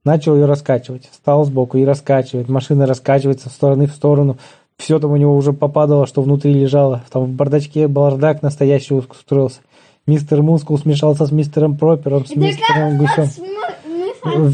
Начал 0.04 0.34
ее 0.34 0.46
раскачивать. 0.46 1.08
Встал 1.10 1.44
сбоку 1.44 1.76
и 1.76 1.84
раскачивает. 1.84 2.48
Машина 2.48 2.86
раскачивается 2.86 3.50
в 3.50 3.52
стороны 3.52 3.86
в 3.86 3.92
сторону. 3.92 4.38
Все 4.78 4.98
там 4.98 5.12
у 5.12 5.16
него 5.16 5.36
уже 5.36 5.52
попадало, 5.52 6.06
что 6.06 6.22
внутри 6.22 6.54
лежало. 6.54 7.04
Там 7.12 7.24
в 7.26 7.28
бардачке 7.30 7.86
бардак 7.86 8.40
настоящий 8.40 8.94
устроился. 8.94 9.60
Мистер 10.06 10.42
Мускул 10.42 10.78
смешался 10.78 11.26
с 11.26 11.32
мистером 11.32 11.76
Пропером, 11.76 12.24
с 12.24 12.34
мистером 12.34 12.96
Гусем. 12.96 13.28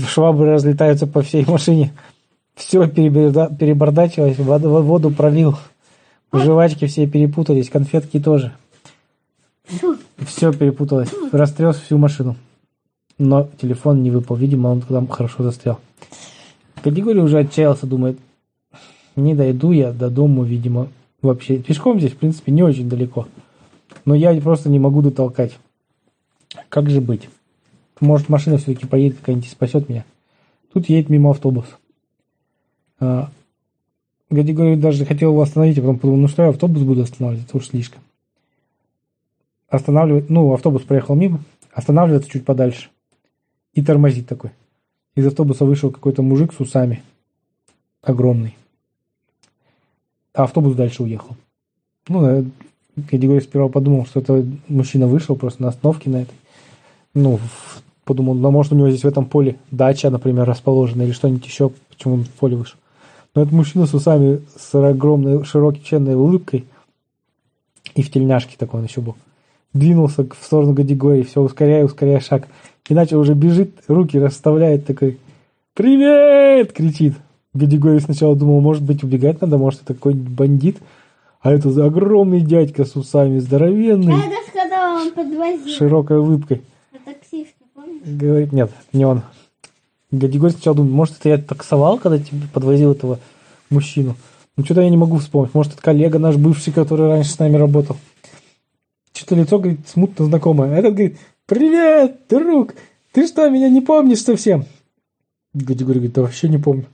Швабры 0.09 0.55
разлетаются 0.55 1.07
по 1.07 1.23
всей 1.23 1.45
машине. 1.47 1.93
Все 2.57 2.89
перебордачилось, 2.89 4.39
воду, 4.39 4.83
воду 4.83 5.11
пролил. 5.11 5.57
Жвачки 6.33 6.87
все 6.87 7.07
перепутались, 7.07 7.71
конфетки 7.71 8.21
тоже. 8.21 8.53
Фу. 9.65 9.97
Все 10.27 10.53
перепуталось. 10.53 11.13
Растрес 11.33 11.77
всю 11.77 11.99
машину. 11.99 12.37
Но 13.19 13.49
телефон 13.61 14.03
не 14.03 14.11
выпал. 14.11 14.37
Видимо, 14.37 14.69
он 14.69 14.81
там 14.83 15.09
хорошо 15.09 15.43
застрял. 15.43 15.81
Категория 16.83 17.23
уже 17.23 17.39
отчаялся, 17.39 17.87
думает, 17.87 18.19
не 19.17 19.35
дойду 19.35 19.73
я 19.73 19.93
до 19.93 20.11
дома, 20.11 20.45
видимо, 20.45 20.89
вообще. 21.23 21.59
Пешком 21.59 21.99
здесь, 21.99 22.13
в 22.13 22.19
принципе, 22.19 22.53
не 22.53 22.63
очень 22.63 22.89
далеко. 22.89 23.27
Но 24.05 24.15
я 24.15 24.39
просто 24.41 24.69
не 24.69 24.79
могу 24.79 25.03
дотолкать. 25.03 25.59
Как 26.69 26.91
же 26.91 27.01
быть? 27.01 27.29
Может, 28.01 28.29
машина 28.29 28.59
все-таки 28.59 28.87
поедет 28.87 29.19
какая-нибудь 29.19 29.49
и 29.49 29.51
спасет 29.51 29.89
меня. 29.89 30.05
Тут 30.73 30.89
едет 30.89 31.09
мимо 31.09 31.31
автобус. 31.31 31.67
А, 33.01 33.31
Гадигорий 34.31 34.77
даже 34.77 35.05
хотел 35.05 35.31
его 35.31 35.43
остановить, 35.43 35.79
а 35.79 35.83
потом 35.83 35.99
подумал, 35.99 36.21
ну 36.23 36.29
что 36.29 36.43
я 36.43 36.49
автобус 36.49 36.83
буду 36.83 37.03
останавливать, 37.03 37.47
это 37.47 37.57
уж 37.57 37.69
слишком. 37.69 38.03
Останавливает, 39.69 40.31
ну, 40.31 40.53
автобус 40.53 40.83
проехал 40.83 41.15
мимо, 41.15 41.41
останавливается 41.73 42.31
чуть 42.31 42.45
подальше 42.45 42.89
и 43.73 43.83
тормозит 43.83 44.27
такой. 44.27 44.51
Из 45.15 45.27
автобуса 45.27 45.65
вышел 45.65 45.91
какой-то 45.91 46.23
мужик 46.23 46.53
с 46.53 46.61
усами. 46.61 47.03
Огромный. 48.03 48.57
А 50.35 50.45
автобус 50.45 50.75
дальше 50.75 51.03
уехал. 51.03 51.37
Ну, 52.09 52.27
э, 52.27 52.45
Гадигорий 52.97 53.41
сперва 53.41 53.69
подумал, 53.69 54.07
что 54.07 54.21
это 54.21 54.47
мужчина 54.69 55.07
вышел 55.07 55.37
просто 55.37 55.63
на 55.63 55.69
остановке 55.69 56.11
на 56.11 56.23
этой. 56.23 56.35
Ну, 57.15 57.41
подумал, 58.05 58.35
ну, 58.35 58.51
может, 58.51 58.73
у 58.73 58.77
него 58.77 58.91
здесь 58.91 59.05
в 59.05 59.09
этом 59.09 59.27
поле 59.27 59.57
дача, 59.71 60.11
например, 60.11 60.45
расположена 60.45 61.03
или 61.03 61.13
что-нибудь 61.13 61.47
еще, 61.47 61.71
почему 61.89 62.15
он 62.15 62.25
в 62.25 62.31
поле 62.31 62.57
вышел. 62.57 62.79
Но 63.37 63.43
этот 63.43 63.53
мужчина 63.53 63.85
с 63.85 63.93
усами, 63.93 64.41
с 64.59 64.75
огромной, 64.75 65.45
широкой 65.45 66.15
улыбкой 66.15 66.65
и 67.95 68.03
в 68.03 68.11
тельняшке 68.11 68.57
такой 68.59 68.81
он 68.81 68.87
еще 68.87 69.03
был. 69.03 69.15
Двинулся 69.75 70.25
в 70.25 70.43
сторону 70.43 70.73
Гадигории, 70.73 71.23
все 71.23 71.43
ускоряя, 71.43 71.85
ускоряя 71.85 72.21
шаг. 72.21 72.49
И 72.89 72.95
начал 72.95 73.21
уже 73.21 73.35
бежит, 73.35 73.73
руки 73.89 74.19
расставляет 74.19 74.87
такой. 74.87 75.19
«Привет!» 75.75 76.73
кричит. 76.73 77.13
Гадигорий 77.53 78.01
сначала 78.01 78.35
думал, 78.35 78.61
может 78.61 78.83
быть, 78.83 79.05
убегать 79.05 79.43
надо, 79.43 79.59
может, 79.59 79.83
это 79.83 79.93
какой-нибудь 79.93 80.33
бандит. 80.33 80.79
А 81.43 81.53
это 81.53 81.69
огромный 81.85 82.41
дядька 82.41 82.87
с 82.87 82.97
усами, 82.97 83.39
здоровенный, 83.39 84.15
А 84.15 84.19
это 84.19 84.53
когда 84.53 84.95
он 84.95 85.13
подвозил. 85.13 85.75
широкой 85.75 86.19
улыбкой. 86.19 86.63
А 86.93 86.97
таксист, 87.05 87.55
помнишь? 87.75 88.01
Говорит, 88.05 88.53
нет, 88.53 88.71
не 88.95 89.05
он. 89.05 89.23
Гадигорий 90.11 90.53
сначала 90.53 90.77
думает, 90.77 90.95
может, 90.95 91.17
это 91.19 91.29
я 91.31 91.39
таксовал, 91.39 91.99
когда 91.99 92.19
тебе 92.19 92.47
подвозил 92.53 92.93
этого 92.93 93.19
мужчину. 93.71 94.17
Ну, 94.57 94.65
что-то 94.65 94.81
я 94.81 94.91
не 94.91 94.97
могу 94.97 95.19
вспомнить. 95.19 95.55
Может, 95.55 95.75
это 95.75 95.83
коллега 95.83 96.19
наш 96.19 96.37
бывший, 96.37 96.73
который 96.73 97.09
раньше 97.09 97.31
с 97.31 97.39
нами 97.39 97.57
работал. 97.57 97.97
Что-то 99.13 99.35
лицо, 99.35 99.59
говорит, 99.59 99.81
смутно 99.89 100.27
знакомое. 100.27 100.75
А 100.75 100.79
этот 100.79 100.95
говорит, 100.95 101.19
привет, 101.47 102.21
друг, 102.29 102.75
ты 103.13 103.27
что, 103.27 103.49
меня 103.51 103.69
не 103.69 103.81
помнишь 103.81 104.23
совсем? 104.23 104.65
Гадигорий 105.55 106.01
говорит, 106.01 106.15
да 106.15 106.23
вообще 106.23 106.49
не 106.49 106.59
помню. 106.59 106.87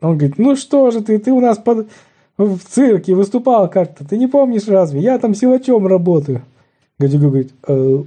Он 0.00 0.16
говорит, 0.16 0.38
ну 0.38 0.56
что 0.56 0.90
же 0.90 1.00
ты, 1.02 1.18
ты 1.18 1.32
у 1.32 1.40
нас 1.40 1.58
под... 1.58 1.88
в 2.36 2.58
цирке 2.58 3.14
выступал 3.14 3.68
как-то, 3.70 4.04
ты 4.04 4.18
не 4.18 4.26
помнишь 4.26 4.66
разве? 4.66 5.00
Я 5.00 5.18
там 5.18 5.34
силачом 5.34 5.86
работаю. 5.86 6.42
Гадигорий 6.98 7.28
говорит, 7.28 7.52
«Э, 7.66 8.02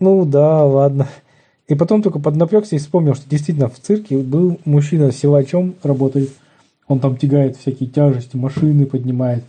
ну 0.00 0.24
да, 0.24 0.64
ладно. 0.64 1.08
И 1.66 1.74
потом 1.74 2.02
только 2.02 2.18
поднапрягся 2.18 2.76
и 2.76 2.78
вспомнил, 2.78 3.14
что 3.14 3.28
действительно 3.28 3.68
в 3.68 3.78
цирке 3.78 4.18
был 4.18 4.58
мужчина 4.64 5.10
с 5.10 5.16
силачом 5.16 5.74
работает. 5.82 6.30
Он 6.86 7.00
там 7.00 7.16
тягает 7.16 7.56
всякие 7.56 7.88
тяжести, 7.88 8.36
машины 8.36 8.84
поднимает, 8.84 9.44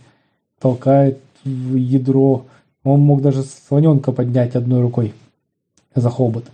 толкает 0.58 1.18
в 1.44 1.74
ядро. 1.74 2.46
Он 2.84 3.00
мог 3.00 3.20
даже 3.20 3.42
слоненка 3.42 4.12
поднять 4.12 4.54
одной 4.54 4.80
рукой 4.80 5.12
за 5.94 6.08
хобот. 6.08 6.44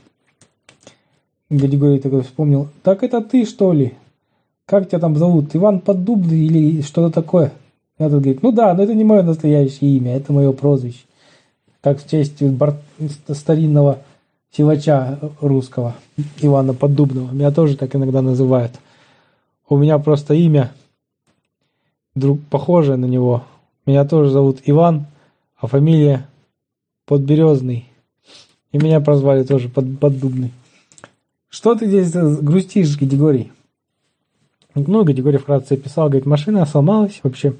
Григорий 1.51 2.01
такой 2.01 2.23
вспомнил, 2.23 2.69
так 2.83 3.03
это 3.05 3.21
ты 3.21 3.45
что 3.45 3.73
ли? 3.73 3.93
Как 4.67 4.89
тебя 4.89 4.99
там 4.99 5.17
зовут? 5.17 5.55
Иван 5.55 5.81
Поддубный 5.81 6.47
или 6.47 6.81
что-то 6.81 7.13
такое? 7.13 7.53
Этот 7.99 8.23
говорит, 8.23 8.43
ну 8.43 8.53
да, 8.53 8.73
но 8.75 8.83
это 8.83 8.95
не 8.95 9.05
мое 9.05 9.23
настоящее 9.23 9.97
имя, 9.97 10.17
это 10.17 10.33
мое 10.33 10.51
прозвище. 10.53 11.05
Как 11.83 12.03
в 12.03 12.09
честь 12.09 12.43
старинного 13.29 13.99
силача 14.57 15.19
русского 15.41 15.95
Ивана 16.41 16.75
Поддубного. 16.75 17.33
Меня 17.33 17.51
тоже 17.51 17.77
так 17.77 17.95
иногда 17.97 18.23
называют. 18.23 18.73
У 19.69 19.77
меня 19.77 19.99
просто 19.99 20.35
имя 20.35 20.73
друг 22.15 22.41
похожее 22.51 22.97
на 22.97 23.07
него. 23.07 23.45
Меня 23.87 24.05
тоже 24.05 24.31
зовут 24.31 24.61
Иван, 24.67 25.07
а 25.57 25.67
фамилия 25.67 26.27
Подберезный. 27.07 27.89
И 28.71 28.79
меня 28.79 29.01
прозвали 29.01 29.45
тоже 29.45 29.69
под, 29.69 29.99
Поддубный. 29.99 30.53
Что 31.49 31.75
ты 31.75 31.87
здесь 31.87 32.13
грустишь, 32.13 32.99
Григорий? 32.99 33.53
Ну, 34.75 35.05
Григорий 35.05 35.37
вкратце 35.37 35.77
писал, 35.77 36.09
говорит, 36.09 36.27
машина 36.27 36.65
сломалась 36.65 37.21
вообще. 37.23 37.55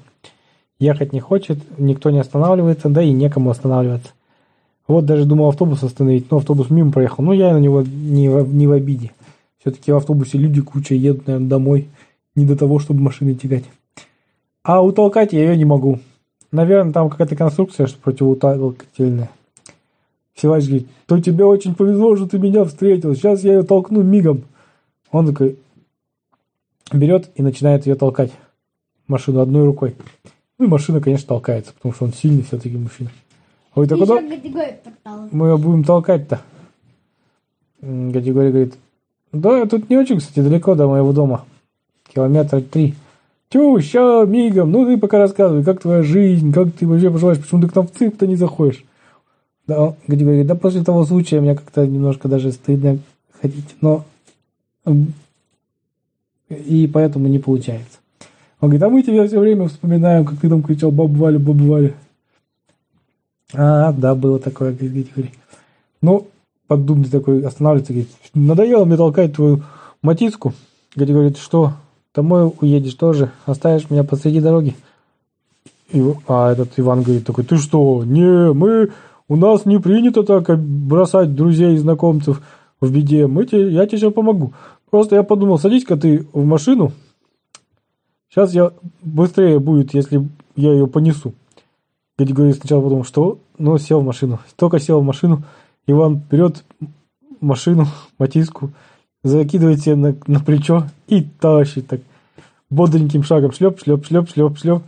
Ехать 0.79 1.13
не 1.13 1.19
хочет, 1.19 1.59
никто 1.77 2.09
не 2.09 2.19
останавливается, 2.19 2.89
да 2.89 3.03
и 3.03 3.11
некому 3.11 3.51
останавливаться. 3.51 4.11
Вот 4.87 5.05
даже 5.05 5.25
думал 5.25 5.49
автобус 5.49 5.81
остановить, 5.83 6.29
но 6.29 6.37
автобус 6.37 6.69
мимо 6.69 6.91
проехал. 6.91 7.23
Ну, 7.23 7.31
я 7.31 7.53
на 7.53 7.59
него 7.59 7.81
не 7.81 8.29
в, 8.29 8.53
не 8.53 8.67
в 8.67 8.71
обиде. 8.71 9.11
Все-таки 9.59 9.91
в 9.91 9.95
автобусе 9.95 10.37
люди 10.37 10.61
куча 10.61 10.93
едут, 10.93 11.27
наверное, 11.27 11.49
домой. 11.49 11.87
Не 12.35 12.45
до 12.45 12.57
того, 12.57 12.79
чтобы 12.79 13.01
машины 13.01 13.35
тягать. 13.35 13.63
А 14.63 14.83
утолкать 14.83 15.33
я 15.33 15.41
ее 15.41 15.57
не 15.57 15.65
могу. 15.65 15.99
Наверное, 16.51 16.93
там 16.93 17.09
какая-то 17.09 17.35
конструкция 17.35 17.87
что 17.87 17.97
противоутолкательная. 17.99 19.29
Силач 20.35 20.65
говорит, 20.65 20.87
то 21.05 21.19
тебе 21.19 21.45
очень 21.45 21.75
повезло, 21.75 22.15
что 22.15 22.27
ты 22.27 22.39
меня 22.39 22.65
встретил. 22.65 23.15
Сейчас 23.15 23.43
я 23.43 23.53
ее 23.53 23.63
толкну 23.63 24.01
мигом. 24.01 24.43
Он 25.11 25.27
такой 25.27 25.57
берет 26.91 27.29
и 27.35 27.41
начинает 27.41 27.85
ее 27.85 27.95
толкать. 27.95 28.31
Машину 29.07 29.41
одной 29.41 29.65
рукой. 29.65 29.95
Ну 30.57 30.65
и 30.65 30.67
машина, 30.67 31.01
конечно, 31.01 31.27
толкается, 31.27 31.73
потому 31.73 31.93
что 31.93 32.05
он 32.05 32.13
сильный 32.13 32.43
все-таки 32.43 32.77
мужчина. 32.77 33.11
Ой, 33.75 33.87
так 33.87 33.97
куда 33.99 34.21
мы 35.31 35.47
ее 35.47 35.57
будем 35.57 35.83
толкать-то? 35.83 36.41
М, 37.81 38.11
Гадигорий 38.11 38.51
говорит, 38.51 38.73
Да, 39.31 39.65
тут 39.65 39.89
не 39.89 39.97
очень, 39.97 40.19
кстати, 40.19 40.41
далеко 40.41 40.75
до 40.75 40.87
моего 40.87 41.11
дома. 41.11 41.45
Километра 42.13 42.61
три. 42.61 42.93
Тю, 43.49 43.79
ща, 43.81 44.25
мигом, 44.25 44.71
ну 44.71 44.85
ты 44.85 44.97
пока 44.97 45.19
рассказывай, 45.19 45.63
как 45.63 45.81
твоя 45.81 46.03
жизнь, 46.03 46.51
как 46.51 46.71
ты 46.73 46.87
вообще 46.87 47.11
поживаешь, 47.11 47.39
почему 47.39 47.61
ты 47.61 47.67
к 47.67 47.75
нам 47.75 47.87
в 47.87 47.91
цирк-то 47.91 48.25
не 48.25 48.35
заходишь? 48.35 48.83
Да, 49.67 49.81
он 49.81 49.95
говорит, 50.07 50.47
да 50.47 50.55
после 50.55 50.83
того 50.83 51.05
случая 51.05 51.39
мне 51.39 51.55
как-то 51.55 51.85
немножко 51.85 52.27
даже 52.27 52.51
стыдно 52.51 52.99
ходить, 53.41 53.75
но 53.81 54.03
и 56.49 56.89
поэтому 56.91 57.27
не 57.27 57.39
получается. 57.39 57.99
Он 58.59 58.69
говорит, 58.69 58.83
а 58.83 58.89
мы 58.89 59.03
тебя 59.03 59.27
все 59.27 59.39
время 59.39 59.67
вспоминаем, 59.67 60.25
как 60.25 60.39
ты 60.39 60.49
там 60.49 60.63
кричал 60.63 60.91
бабу 60.91 61.13
Валю, 61.15 61.39
бабу 61.39 61.65
Валю. 61.65 61.93
А, 63.55 63.91
да, 63.91 64.15
было 64.15 64.39
такое, 64.39 64.73
говорит 64.73 65.13
Григорий. 65.13 65.33
Ну, 66.01 66.27
поддумный 66.67 67.09
такой 67.09 67.45
останавливается, 67.45 67.93
говорит, 67.93 68.11
надоело 68.33 68.85
мне 68.85 68.97
толкать 68.97 69.33
твою 69.33 69.63
матиску. 70.01 70.53
Григорий 70.95 71.13
говорит, 71.13 71.37
что, 71.37 71.73
домой 72.15 72.51
уедешь 72.61 72.95
тоже, 72.95 73.31
оставишь 73.45 73.89
меня 73.89 74.03
посреди 74.03 74.39
дороги. 74.39 74.75
И, 75.91 76.03
а 76.27 76.51
этот 76.51 76.71
Иван 76.77 77.03
говорит 77.03 77.25
такой, 77.25 77.43
ты 77.43 77.57
что, 77.57 78.03
не, 78.03 78.51
мы, 78.53 78.91
у 79.27 79.35
нас 79.35 79.65
не 79.65 79.79
принято 79.79 80.23
так 80.23 80.57
бросать 80.59 81.35
друзей 81.35 81.75
и 81.75 81.77
знакомцев 81.77 82.41
в 82.81 82.91
беде, 82.91 83.27
мы 83.27 83.45
тебе, 83.45 83.71
я 83.71 83.85
тебе 83.85 83.99
сейчас 83.99 84.13
помогу. 84.13 84.53
Просто 84.89 85.15
я 85.15 85.23
подумал, 85.23 85.59
садись-ка 85.59 85.95
ты 85.95 86.27
в 86.33 86.45
машину, 86.45 86.91
сейчас 88.29 88.53
я 88.53 88.71
быстрее 89.01 89.59
будет, 89.59 89.93
если 89.93 90.27
я 90.55 90.71
ее 90.71 90.87
понесу. 90.87 91.33
Григорий 92.17 92.33
говорит 92.35 92.57
сначала 92.57 92.81
подумал, 92.81 93.03
что, 93.05 93.39
ну, 93.57 93.77
сел 93.77 94.01
в 94.01 94.05
машину. 94.05 94.39
Только 94.55 94.79
сел 94.79 95.01
в 95.01 95.03
машину, 95.03 95.43
Иван 95.87 96.21
берет 96.29 96.63
машину, 97.41 97.87
матиску, 98.19 98.69
закидывает 99.23 99.81
себе 99.81 99.95
на, 99.95 100.15
на 100.27 100.39
плечо 100.39 100.83
и 101.07 101.21
тащит 101.23 101.87
так 101.87 102.01
бодреньким 102.69 103.23
шагом 103.23 103.51
шлеп, 103.51 103.79
шлеп, 103.83 104.05
шлеп, 104.05 104.29
шлеп, 104.29 104.57
шлеп. 104.57 104.83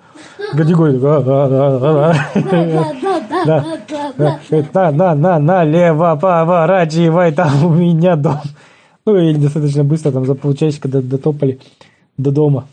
«А, 0.54 0.58
а, 0.58 1.24
а, 1.26 2.12
а». 2.12 2.42
Да, 2.42 2.66
да, 3.02 3.22
да, 3.46 4.14
да, 4.18 4.40
Да. 4.50 4.64
да, 4.74 4.92
на, 4.92 4.92
на, 4.92 5.16
на, 5.16 5.40
налево 5.40 6.18
поворачивай, 6.22 7.32
там 7.32 7.66
у 7.66 7.70
меня 7.74 8.16
дом. 8.16 8.40
Ну 9.06 9.18
и 9.18 9.34
достаточно 9.36 9.84
быстро, 9.84 10.12
там 10.12 10.26
за 10.26 10.36
полчасика 10.36 10.88
до- 10.88 11.02
дотопали 11.02 11.60
до 12.18 12.32
дома. 12.32 12.68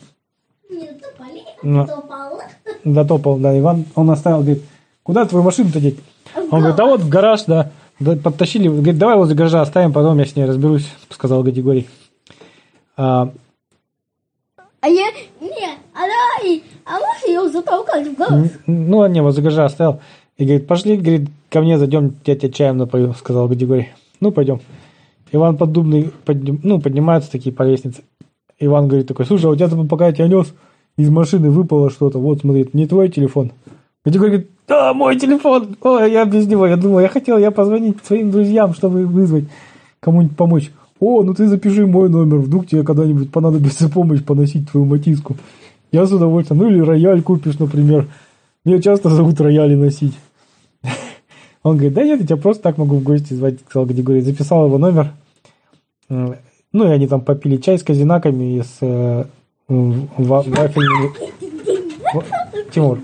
Не 0.71 0.87
топали, 0.89 1.43
Ну. 1.63 1.87
Топал. 2.83 2.93
Дотопал, 2.95 3.37
да, 3.39 3.59
Иван, 3.59 3.85
он 3.95 4.11
оставил, 4.11 4.39
говорит, 4.39 4.63
куда 5.03 5.25
твою 5.25 5.45
машину-то 5.45 5.81
деть? 5.81 5.99
Он 6.51 6.61
говорит, 6.61 6.81
а 6.81 6.85
вот 6.87 7.01
в 7.01 7.09
гараж, 7.09 7.43
да. 7.47 7.71
Да, 8.01 8.17
Подтащили, 8.17 8.69
говорит, 8.69 8.99
давай 8.99 9.17
возле 9.17 9.35
гаража 9.37 9.61
оставим, 9.63 9.93
потом 9.93 10.19
я 10.19 10.25
с 10.27 10.35
ней 10.35 10.45
разберусь, 10.45 10.89
сказал 11.11 11.43
Гадигорий. 11.43 11.89
А, 12.97 13.31
А 14.81 14.89
я, 14.89 15.07
не, 15.41 15.69
а 15.95 16.01
давай, 16.01 16.63
а 16.85 16.93
можешь 16.99 17.25
ее 17.29 17.49
затолкать 17.49 18.07
в 18.09 18.21
н- 18.21 18.51
ну, 18.67 19.07
не, 19.07 19.23
возле 19.23 19.43
гаража 19.43 19.67
оставил. 19.67 20.01
И 20.39 20.45
говорит, 20.45 20.67
пошли, 20.67 20.97
говорит, 20.97 21.29
ко 21.51 21.61
мне 21.61 21.79
зайдем, 21.79 22.17
я 22.25 22.35
тебя 22.35 22.51
чаем 22.51 22.79
напою, 22.79 23.15
сказал 23.15 23.47
Гадигорий. 23.49 23.91
Ну, 24.21 24.33
пойдем. 24.33 24.61
Иван 25.31 25.57
Поддубный, 25.57 26.11
подним- 26.25 26.61
ну, 26.63 26.81
поднимаются 26.81 27.31
такие 27.31 27.55
по 27.55 27.63
лестнице. 27.63 28.03
Иван 28.59 28.89
говорит 28.89 29.07
такой, 29.07 29.27
слушай, 29.27 29.47
а 29.47 29.51
у 29.51 29.57
тебя 29.57 29.69
я 30.07 30.13
тебя 30.13 30.29
нес, 30.29 30.53
из 30.97 31.11
машины 31.11 31.51
выпало 31.51 31.91
что-то, 31.91 32.19
вот, 32.19 32.41
смотри, 32.41 32.63
это 32.63 32.77
не 32.77 32.87
твой 32.87 33.09
телефон. 33.09 33.53
Гадигорий 34.05 34.31
говорит, 34.33 34.51
да, 34.69 34.95
мой 34.95 35.19
телефон, 35.19 35.77
ой, 35.81 36.13
я 36.13 36.25
без 36.25 36.47
него, 36.47 36.67
я 36.67 36.77
думал, 36.77 37.01
я 37.01 37.09
хотел, 37.09 37.39
я 37.39 37.51
позвонить 37.51 38.05
своим 38.05 38.31
друзьям, 38.31 38.75
чтобы 38.75 39.07
вызвать, 39.07 39.45
кому-нибудь 40.01 40.37
помочь. 40.37 40.71
О, 40.99 41.23
ну 41.23 41.35
ты 41.35 41.49
запиши 41.49 41.87
мой 41.87 42.09
номер, 42.09 42.39
вдруг 42.39 42.67
тебе 42.67 42.85
когда-нибудь 42.85 43.31
понадобится 43.31 43.89
помощь 43.89 44.23
поносить 44.23 44.71
твою 44.71 44.87
матиску. 44.87 45.37
Я 45.91 46.07
с 46.07 46.13
удовольствием, 46.13 46.63
ну 46.63 46.71
или 46.71 46.81
рояль 46.81 47.23
купишь, 47.23 47.59
например. 47.59 48.09
Меня 48.65 48.81
часто 48.81 49.11
зовут 49.11 49.41
рояли 49.41 49.75
носить. 49.75 50.17
Он 51.63 51.77
говорит, 51.77 51.95
да 51.95 52.05
нет, 52.05 52.21
я 52.21 52.27
тебя 52.27 52.37
просто 52.37 52.63
так 52.63 52.79
могу 52.79 52.97
в 52.97 53.03
гости 53.03 53.35
звать, 53.35 53.61
сказал 53.61 53.87
Гадигорий. 53.87 54.23
Записал 54.23 54.67
его 54.67 54.79
номер. 54.79 55.13
Ну, 56.09 56.89
и 56.89 56.89
они 56.89 57.07
там 57.07 57.21
попили 57.21 57.57
чай 57.59 57.79
с 57.79 57.83
казинаками 57.83 58.59
и 58.59 58.63
с 58.63 58.79
э, 58.81 59.25
вафельными... 59.69 61.13
Ва- 62.15 62.25
Тимур. 62.73 62.99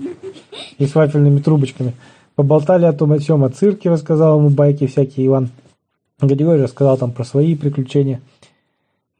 И 0.77 0.85
с 0.85 0.95
вафельными 0.95 1.39
трубочками. 1.39 1.93
Поболтали 2.35 2.85
о 2.85 2.93
том, 2.93 3.11
о 3.11 3.17
всем, 3.19 3.43
о 3.43 3.49
цирке 3.49 3.89
рассказал 3.89 4.39
ему 4.39 4.49
байки 4.49 4.87
всякие 4.87 5.27
Иван. 5.27 5.49
Гадигорий 6.21 6.63
рассказал 6.63 6.97
там 6.97 7.11
про 7.11 7.23
свои 7.23 7.55
приключения. 7.55 8.21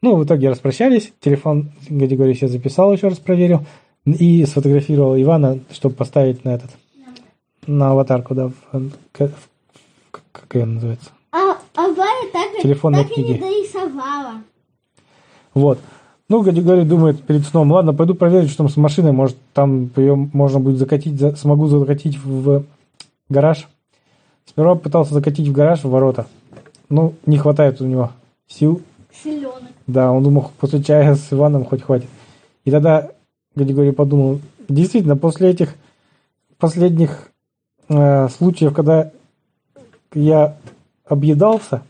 Ну, 0.02 0.16
в 0.16 0.24
итоге 0.24 0.48
распрощались. 0.50 1.12
Телефон 1.20 1.70
Гадигорий 1.88 2.34
себе 2.34 2.48
записал, 2.48 2.92
еще 2.92 3.08
раз 3.08 3.18
проверил. 3.18 3.64
И 4.06 4.44
сфотографировал 4.46 5.20
Ивана, 5.20 5.58
чтобы 5.70 5.94
поставить 5.94 6.44
на 6.44 6.50
этот 6.54 6.70
на 7.66 7.90
аватарку, 7.90 8.34
да, 8.34 8.48
в, 8.48 8.54
в- 8.72 8.90
как, 10.32 10.54
ее 10.54 10.64
называется. 10.64 11.10
А, 11.30 11.58
а 11.76 11.82
Валя 11.88 12.30
так, 12.32 12.62
Телефонной 12.62 13.04
так 13.04 13.12
и 13.16 13.20
не 13.20 13.26
книги. 13.38 13.40
дорисовала. 13.40 14.32
Вот. 15.52 15.78
Ну, 16.30 16.42
Гадигорий 16.42 16.84
думает 16.84 17.20
перед 17.24 17.44
сном, 17.44 17.72
ладно, 17.72 17.92
пойду 17.92 18.14
проверю, 18.14 18.46
что 18.46 18.58
там 18.58 18.68
с 18.68 18.76
машиной, 18.76 19.10
может, 19.10 19.36
там 19.52 19.90
ее 19.96 20.14
можно 20.14 20.60
будет 20.60 20.78
закатить, 20.78 21.18
за- 21.18 21.34
смогу 21.34 21.66
закатить 21.66 22.22
в 22.22 22.62
гараж. 23.28 23.68
Сперва 24.46 24.76
пытался 24.76 25.12
закатить 25.12 25.48
в 25.48 25.52
гараж, 25.52 25.82
в 25.82 25.90
ворота. 25.90 26.26
Ну, 26.88 27.14
не 27.26 27.36
хватает 27.36 27.80
у 27.80 27.86
него 27.86 28.12
сил. 28.46 28.80
Селенок. 29.24 29.60
Да, 29.88 30.12
он 30.12 30.22
думал, 30.22 30.52
после 30.60 30.80
чая 30.84 31.16
с 31.16 31.32
Иваном 31.32 31.64
хоть 31.64 31.82
хватит. 31.82 32.08
И 32.64 32.70
тогда 32.70 33.10
Гадигорий 33.56 33.92
подумал, 33.92 34.40
действительно, 34.68 35.16
после 35.16 35.50
этих 35.50 35.74
последних 36.58 37.32
э, 37.88 38.28
случаев, 38.28 38.72
когда 38.72 39.10
я 40.14 40.56
объедался, 41.04 41.82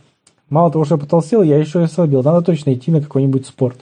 мало 0.49 0.73
того, 0.73 0.87
что 0.87 0.95
я 0.95 1.01
потолстел, 1.01 1.43
я 1.43 1.59
еще 1.59 1.81
и 1.81 1.85
ослабел. 1.85 2.23
Надо 2.23 2.41
точно 2.41 2.73
идти 2.73 2.91
на 2.91 3.03
какой-нибудь 3.03 3.47
спорт, 3.47 3.77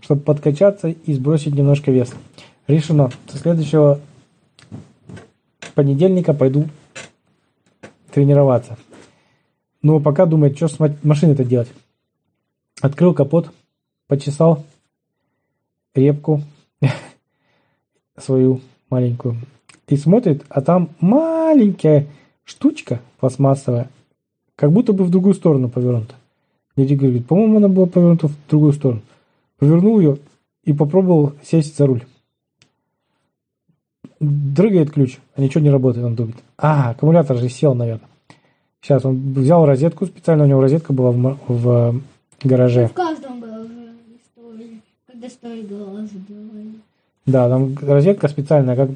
чтобы 0.00 0.22
подкачаться 0.22 0.88
и 0.88 1.12
сбросить 1.12 1.54
немножко 1.54 1.90
веса. 1.90 2.14
Решено. 2.66 3.10
Со 3.28 3.38
следующего 3.38 4.00
понедельника 5.74 6.34
пойду 6.34 6.68
тренироваться. 8.12 8.76
Но 9.82 10.00
пока 10.00 10.26
думает, 10.26 10.56
что 10.56 10.68
с 10.68 10.78
ма- 10.78 10.96
машиной-то 11.02 11.44
делать. 11.44 11.68
Открыл 12.80 13.14
капот, 13.14 13.50
почесал 14.06 14.64
репку 15.94 16.42
свою 18.16 18.60
маленькую 18.90 19.36
и 19.88 19.96
смотрит, 19.96 20.44
а 20.48 20.60
там 20.60 20.90
маленькая 21.00 22.06
штучка 22.44 23.00
пластмассовая, 23.20 23.90
как 24.56 24.72
будто 24.72 24.92
бы 24.92 25.04
в 25.04 25.10
другую 25.10 25.34
сторону 25.34 25.68
повернута. 25.68 26.14
Дядя 26.76 26.96
говорит, 26.96 27.26
по-моему, 27.26 27.56
она 27.56 27.68
была 27.68 27.86
повернута 27.86 28.28
в 28.28 28.36
другую 28.48 28.72
сторону. 28.72 29.02
Повернул 29.58 29.98
ее 29.98 30.18
и 30.64 30.72
попробовал 30.72 31.32
сесть 31.42 31.76
за 31.76 31.86
руль. 31.86 32.04
Дрыгает 34.20 34.90
ключ, 34.90 35.18
а 35.36 35.40
ничего 35.40 35.62
не 35.62 35.70
работает, 35.70 36.04
он 36.04 36.14
думает. 36.14 36.36
А, 36.56 36.90
аккумулятор 36.90 37.36
же 37.36 37.48
сел, 37.48 37.74
наверное. 37.74 38.08
Сейчас 38.80 39.04
он 39.04 39.32
взял 39.32 39.64
розетку, 39.66 40.06
специально 40.06 40.44
у 40.44 40.46
него 40.46 40.60
розетка 40.60 40.92
была 40.92 41.10
в, 41.10 41.38
в 41.48 41.68
э, 41.68 42.46
гараже. 42.46 42.88
В 42.88 42.92
каждом 42.92 43.38
уже 43.38 43.92
история, 44.16 44.80
когда 45.06 45.28
стоит 45.28 45.68
глаз. 45.68 46.10
Да, 47.26 47.48
там 47.48 47.76
розетка 47.82 48.28
специальная, 48.28 48.76
как, 48.76 48.90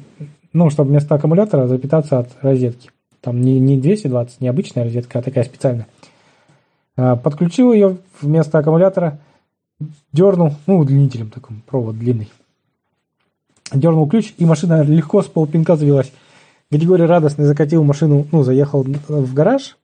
ну, 0.53 0.69
чтобы 0.69 0.89
вместо 0.89 1.15
аккумулятора 1.15 1.67
запитаться 1.67 2.19
от 2.19 2.29
розетки. 2.41 2.89
Там 3.21 3.39
не, 3.41 3.59
не 3.59 3.79
220, 3.79 4.41
не 4.41 4.47
обычная 4.47 4.83
розетка, 4.83 5.19
а 5.19 5.21
такая 5.21 5.43
специальная. 5.43 5.87
А, 6.97 7.15
Подключил 7.15 7.71
ее 7.71 7.97
вместо 8.21 8.57
аккумулятора, 8.57 9.19
дернул, 10.11 10.53
ну, 10.67 10.79
удлинителем 10.79 11.29
такой, 11.29 11.57
провод 11.65 11.97
длинный. 11.97 12.31
Дернул 13.73 14.07
ключ, 14.07 14.33
и 14.37 14.45
машина 14.45 14.83
легко 14.83 15.21
с 15.21 15.27
полпинка 15.27 15.75
завелась. 15.75 16.11
Григорий 16.69 17.05
радостно 17.05 17.45
закатил 17.45 17.83
машину, 17.83 18.27
ну, 18.31 18.43
заехал 18.43 18.83
в 18.83 19.33
гараж 19.33 19.77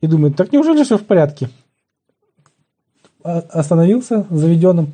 и 0.00 0.06
думает, 0.06 0.36
так 0.36 0.52
неужели 0.52 0.82
все 0.82 0.98
в 0.98 1.04
порядке? 1.04 1.50
А- 3.22 3.40
Остановился 3.50 4.26
заведенным, 4.30 4.92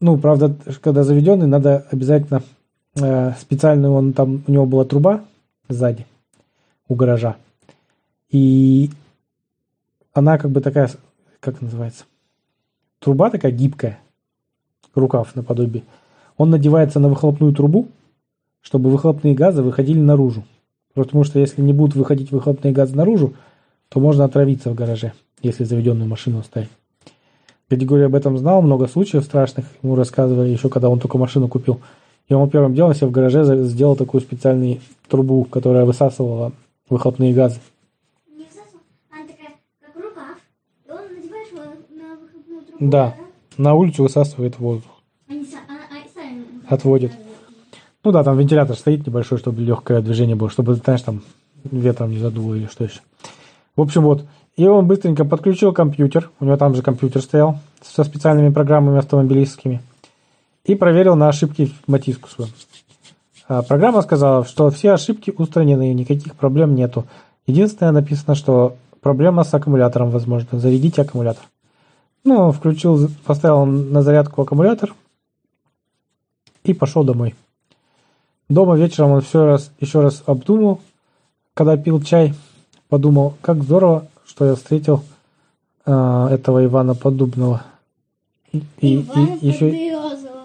ну, 0.00 0.18
правда, 0.18 0.54
когда 0.80 1.04
заведенный, 1.04 1.46
надо 1.46 1.86
обязательно 1.90 2.42
э, 2.96 3.32
специальную, 3.40 3.92
он 3.92 4.12
там, 4.12 4.42
у 4.46 4.50
него 4.50 4.66
была 4.66 4.84
труба 4.84 5.24
сзади, 5.68 6.06
у 6.88 6.96
гаража. 6.96 7.36
И 8.28 8.90
она 10.12 10.38
как 10.38 10.50
бы 10.50 10.60
такая, 10.60 10.90
как 11.40 11.60
называется, 11.60 12.04
труба 13.02 13.30
такая 13.30 13.52
гибкая, 13.52 13.98
рукав 14.94 15.34
наподобие. 15.34 15.82
Он 16.36 16.50
надевается 16.50 17.00
на 17.00 17.08
выхлопную 17.08 17.52
трубу, 17.52 17.88
чтобы 18.62 18.90
выхлопные 18.90 19.34
газы 19.34 19.62
выходили 19.62 20.00
наружу. 20.00 20.44
Потому 20.94 21.24
что 21.24 21.38
если 21.38 21.60
не 21.62 21.72
будут 21.72 21.96
выходить 21.96 22.30
выхлопные 22.30 22.72
газы 22.72 22.96
наружу, 22.96 23.34
то 23.88 24.00
можно 24.00 24.24
отравиться 24.24 24.70
в 24.70 24.74
гараже, 24.74 25.12
если 25.42 25.64
заведенную 25.64 26.08
машину 26.08 26.38
оставить. 26.38 26.70
Григорий 27.68 28.04
об 28.04 28.14
этом 28.14 28.36
знал, 28.38 28.60
много 28.62 28.86
случаев 28.86 29.24
страшных 29.24 29.64
ему 29.82 29.94
рассказывали, 29.94 30.50
еще 30.50 30.68
когда 30.68 30.88
он 30.88 31.00
только 31.00 31.18
машину 31.18 31.48
купил. 31.48 31.80
И 32.28 32.34
он 32.34 32.50
первым 32.50 32.74
делом 32.74 32.94
себе 32.94 33.08
в 33.08 33.10
гараже 33.10 33.64
сделал 33.64 33.96
такую 33.96 34.20
специальную 34.20 34.80
трубу, 35.08 35.44
которая 35.44 35.84
высасывала 35.84 36.52
выхлопные 36.88 37.32
газы. 37.34 37.58
Не 38.28 38.44
засунула. 38.44 38.82
Она 39.10 39.26
такая, 39.26 39.54
как 39.80 39.96
рукав. 39.96 40.36
И 40.86 40.90
он 40.90 41.16
надеваешь 41.16 41.48
его 41.48 41.62
на 41.90 42.16
выходную 42.16 42.62
трубу. 42.62 42.71
Да, 42.82 43.14
на 43.58 43.74
улицу 43.74 44.02
высасывает 44.02 44.58
воздух. 44.58 44.90
Отводит. 46.68 47.12
Ну 48.02 48.10
да, 48.10 48.24
там 48.24 48.36
вентилятор 48.36 48.76
стоит 48.76 49.06
небольшой, 49.06 49.38
чтобы 49.38 49.62
легкое 49.62 50.02
движение 50.02 50.34
было, 50.34 50.50
чтобы, 50.50 50.74
знаешь, 50.74 51.02
там 51.02 51.22
ветром 51.62 52.10
не 52.10 52.18
задуло 52.18 52.56
или 52.56 52.66
что 52.66 52.82
еще. 52.82 52.98
В 53.76 53.82
общем, 53.82 54.02
вот. 54.02 54.24
И 54.56 54.66
он 54.66 54.88
быстренько 54.88 55.24
подключил 55.24 55.72
компьютер. 55.72 56.32
У 56.40 56.44
него 56.44 56.56
там 56.56 56.74
же 56.74 56.82
компьютер 56.82 57.22
стоял 57.22 57.60
со 57.82 58.02
специальными 58.02 58.52
программами 58.52 58.98
автомобилистскими. 58.98 59.80
И 60.64 60.74
проверил 60.74 61.14
на 61.14 61.28
ошибки 61.28 61.70
матиску 61.86 62.28
свою. 62.30 62.50
А 63.46 63.62
программа 63.62 64.02
сказала, 64.02 64.44
что 64.44 64.70
все 64.70 64.90
ошибки 64.90 65.32
устранены, 65.36 65.94
никаких 65.94 66.34
проблем 66.34 66.74
нету. 66.74 67.04
Единственное 67.46 67.92
написано, 67.92 68.34
что 68.34 68.74
проблема 69.00 69.44
с 69.44 69.54
аккумулятором, 69.54 70.10
возможно. 70.10 70.58
Зарядите 70.58 71.02
аккумулятор. 71.02 71.44
Ну, 72.24 72.52
включил, 72.52 73.08
поставил 73.24 73.64
на 73.66 74.02
зарядку 74.02 74.42
аккумулятор 74.42 74.94
и 76.64 76.72
пошел 76.72 77.02
домой. 77.04 77.34
Дома 78.48 78.76
вечером 78.76 79.12
он 79.12 79.20
все 79.22 79.44
раз, 79.44 79.72
еще 79.80 80.00
раз 80.00 80.22
обдумал, 80.26 80.80
когда 81.54 81.76
пил 81.76 82.00
чай, 82.02 82.34
подумал, 82.88 83.34
как 83.40 83.62
здорово, 83.64 84.06
что 84.26 84.44
я 84.46 84.54
встретил 84.54 85.02
а, 85.84 86.28
этого 86.30 86.64
Ивана 86.64 86.94
Поддубного. 86.94 87.64
И, 88.52 88.58
и- 88.80 88.96
и 89.40 89.46
еще. 89.46 89.70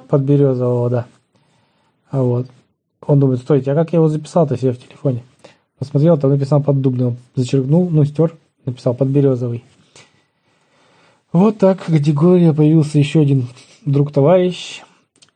Подберезового, 0.07 0.89
да. 0.89 1.05
А 2.09 2.21
вот. 2.23 2.47
Он 3.05 3.19
думает, 3.19 3.39
стойте, 3.41 3.71
а 3.71 3.75
как 3.75 3.91
я 3.93 3.97
его 3.97 4.07
записал-то 4.07 4.57
себе 4.57 4.71
в 4.71 4.79
телефоне? 4.81 5.23
Посмотрел, 5.77 6.17
там 6.17 6.31
написал 6.31 6.63
Поддубный. 6.63 7.07
Он 7.07 7.17
зачеркнул, 7.35 7.89
ну, 7.89 8.03
стер, 8.05 8.35
написал 8.65 8.93
Подберезовый. 8.95 9.63
Вот 11.37 11.59
так 11.59 11.81
в 11.81 11.91
категории 11.91 12.49
появился 12.49 12.97
еще 12.97 13.19
один 13.19 13.45
друг-товарищ, 13.85 14.81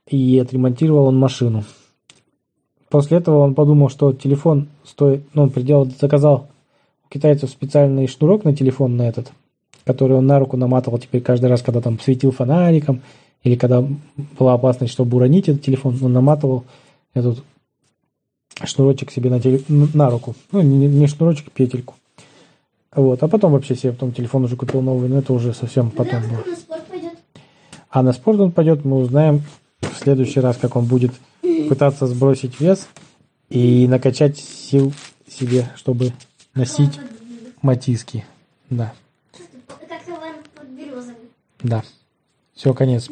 и 0.07 0.39
отремонтировал 0.39 1.05
он 1.05 1.19
машину. 1.19 1.63
После 2.89 3.19
этого 3.19 3.37
он 3.37 3.53
подумал, 3.53 3.89
что 3.89 4.11
телефон 4.11 4.69
стоит, 4.83 5.23
ну, 5.35 5.43
он 5.43 5.51
приделал, 5.51 5.85
заказал 5.85 6.49
у 7.05 7.13
китайцев 7.13 7.51
специальный 7.51 8.07
шнурок 8.07 8.45
на 8.45 8.55
телефон 8.55 8.97
на 8.97 9.07
этот, 9.07 9.31
который 9.85 10.17
он 10.17 10.25
на 10.25 10.39
руку 10.39 10.57
наматывал 10.57 10.97
теперь 10.97 11.21
каждый 11.21 11.51
раз, 11.51 11.61
когда 11.61 11.81
там 11.81 11.99
светил 11.99 12.31
фонариком, 12.31 13.03
или 13.43 13.55
когда 13.55 13.85
была 14.39 14.55
опасность, 14.55 14.93
чтобы 14.93 15.17
уронить 15.17 15.49
этот 15.49 15.61
телефон, 15.61 15.99
он 16.01 16.13
наматывал 16.13 16.63
этот 17.13 17.43
шнурочек 18.63 19.11
себе 19.11 19.29
на, 19.29 19.39
теле- 19.39 19.63
на 19.69 20.09
руку. 20.09 20.33
Ну, 20.51 20.63
не, 20.63 20.87
не 20.87 21.05
шнурочек, 21.05 21.49
а 21.49 21.51
петельку. 21.51 21.93
Вот. 22.93 23.23
А 23.23 23.27
потом 23.27 23.53
вообще 23.53 23.75
себе 23.75 23.93
потом 23.93 24.11
телефон 24.11 24.43
уже 24.43 24.55
купил 24.55 24.81
новый, 24.81 25.09
но 25.09 25.19
это 25.19 25.33
уже 25.33 25.53
совсем 25.53 25.91
потом 25.91 26.21
Когда 26.21 26.35
было. 26.35 26.43
А 27.89 28.03
на 28.03 28.13
спорт 28.13 28.39
он 28.39 28.51
пойдет, 28.51 28.85
мы 28.85 28.97
узнаем 28.97 29.43
в 29.81 29.97
следующий 29.97 30.39
раз, 30.39 30.57
как 30.57 30.75
он 30.75 30.85
будет 30.85 31.11
пытаться 31.67 32.07
сбросить 32.07 32.59
вес 32.59 32.87
и 33.49 33.87
накачать 33.87 34.37
сил 34.37 34.93
себе, 35.27 35.69
чтобы 35.75 36.13
носить 36.53 36.99
матиски. 37.61 38.25
Да, 38.69 38.93
Как 39.67 40.01
да. 41.63 41.83
Все, 42.53 42.73
конец. 42.73 43.09